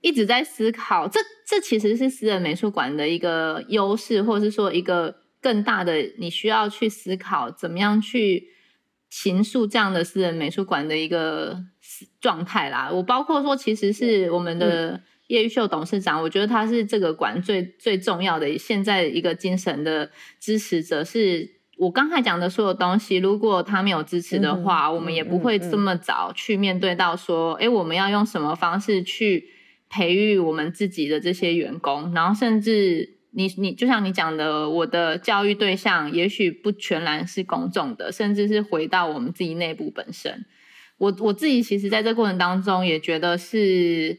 [0.01, 8.49] 一直在思考，这这其实是私人美术馆的一个优势，或者是说一个更大的你需要去思考怎么样去。
[9.11, 11.59] 形塑这样的私人美术馆的一个
[12.21, 12.91] 状态啦。
[12.93, 21.03] 我包括说，其实是我们的叶玉秀董事长，我觉得他是这个馆最最重要的现在一个精神的支持者。
[21.03, 29.45] 是我刚才讲的所有东西，如果他没有支持的话，嗯、我们也不会这么早去面对到说，哎、嗯嗯，我们要用什么方式去
[29.89, 33.15] 培育我们自己的这些员工，然后甚至。
[33.31, 40.43] 你你就像你讲的，我的教育对象也许不全然是公众的，甚至是回到我们自己内部本身。
[40.97, 44.17] 我我自己其实在这过程当中也觉得是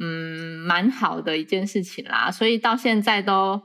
[0.00, 3.62] 嗯蛮好的一件事情啦，所以到现在都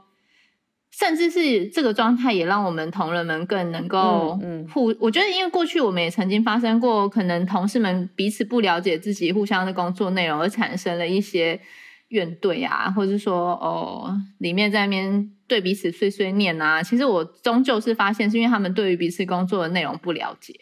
[0.92, 4.38] 甚至是这个状态也让我们同仁们更能够
[4.72, 4.92] 互。
[4.92, 11.60] 嗯嗯、我觉得因为过去我们也曾经发生过，可能同事们彼此不了解自己互相的工作内容，而产生了一些。
[12.10, 16.82] 怨怼啊，或者是说哦，里面在那边对彼此碎碎念啊。
[16.82, 20.54] 其实我终究是发现，是因为他们对于彼此工作的内容不了解，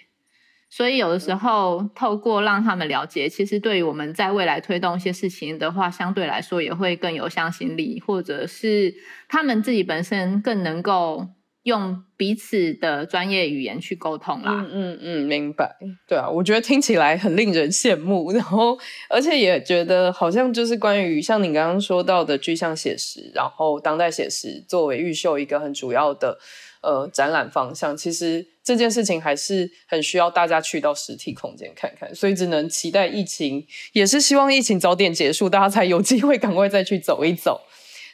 [0.75, 8.95] 所以有的时候透过让他们了解，其实对于我们在未来推动一些事情的话，相对来说也会更有向心力，或者是
[9.29, 11.27] 他们自己本身更能够。
[11.63, 14.51] 用彼此的专业语言去沟通啦。
[14.51, 15.77] 嗯嗯嗯，明白。
[16.05, 18.77] 对啊，我觉得听起来很令人羡慕，然后
[19.09, 26.37] 而且也觉得好像就是关于像你刚刚说到的具象写实，然后当代写实作为玉秀一个很主要的
[26.83, 37.61] 呃展览方向，其实这件事情还是很需要大家去到实体空间看看，所以只能期待疫情，也是希望疫情早点结束，大家才有机会赶快再去走一走。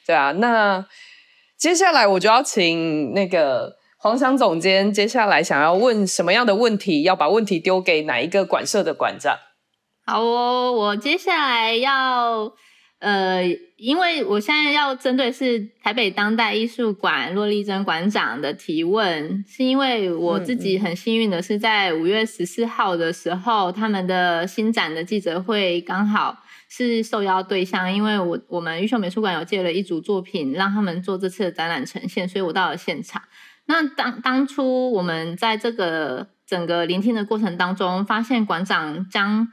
[0.05, 0.85] 对啊，那。
[1.59, 7.01] 接下来我就要请那个黄翔总监，接下来想要问什么样的问题？
[7.01, 9.37] 要把问题丢给哪一个馆舍的馆长？
[10.05, 12.53] 好哦，我接下来要
[12.99, 13.43] 呃，
[13.77, 26.43] 因为我现在要针对是台北当代艺术馆骆丽珍馆长的提问，是因为我自己很幸运的是在五月十四号的时候，他们的新展的记者会刚好。
[26.71, 33.23] 是受邀对象，因为我我们玉秀美术馆有借了一组作品，让他们做这次的展览呈现，所以我到了现场。
[33.65, 39.47] 那当当初我们在这个整个聆听的过程当中，发现馆长将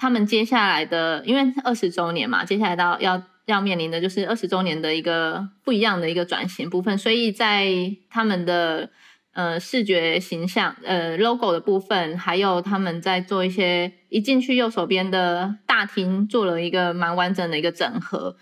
[0.00, 7.70] 他们接下来的，因为二十周年嘛，接下来到要要面临的就是二十周年的一个不一样的一个转型部分，所以在
[8.08, 8.90] 他们的。
[9.32, 18.36] 呃，视觉形象，呃，logo 的部分，还有他们在做一些，一进去右手边的大厅做了一个蛮完整的一个整合。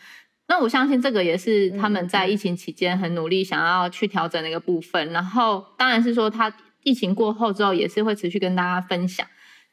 [0.49, 5.13] 那我相信这个也是他们在疫情期间很努力想要去调整的一个部分。
[5.13, 6.51] 然后，当然是说他
[6.83, 9.27] 疫情过后之后也是会持续跟大家分享。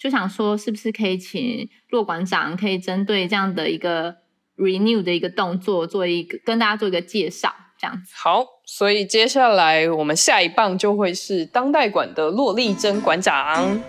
[0.05, 4.15] 就想说，是不是可以请骆馆长可以针对这样的一个
[4.55, 7.51] renew 的一个动作，做一个跟大家做一个介绍。
[7.79, 13.81] 这样子好，所以接下来我们下一棒就会是当代馆的骆丽珍馆长。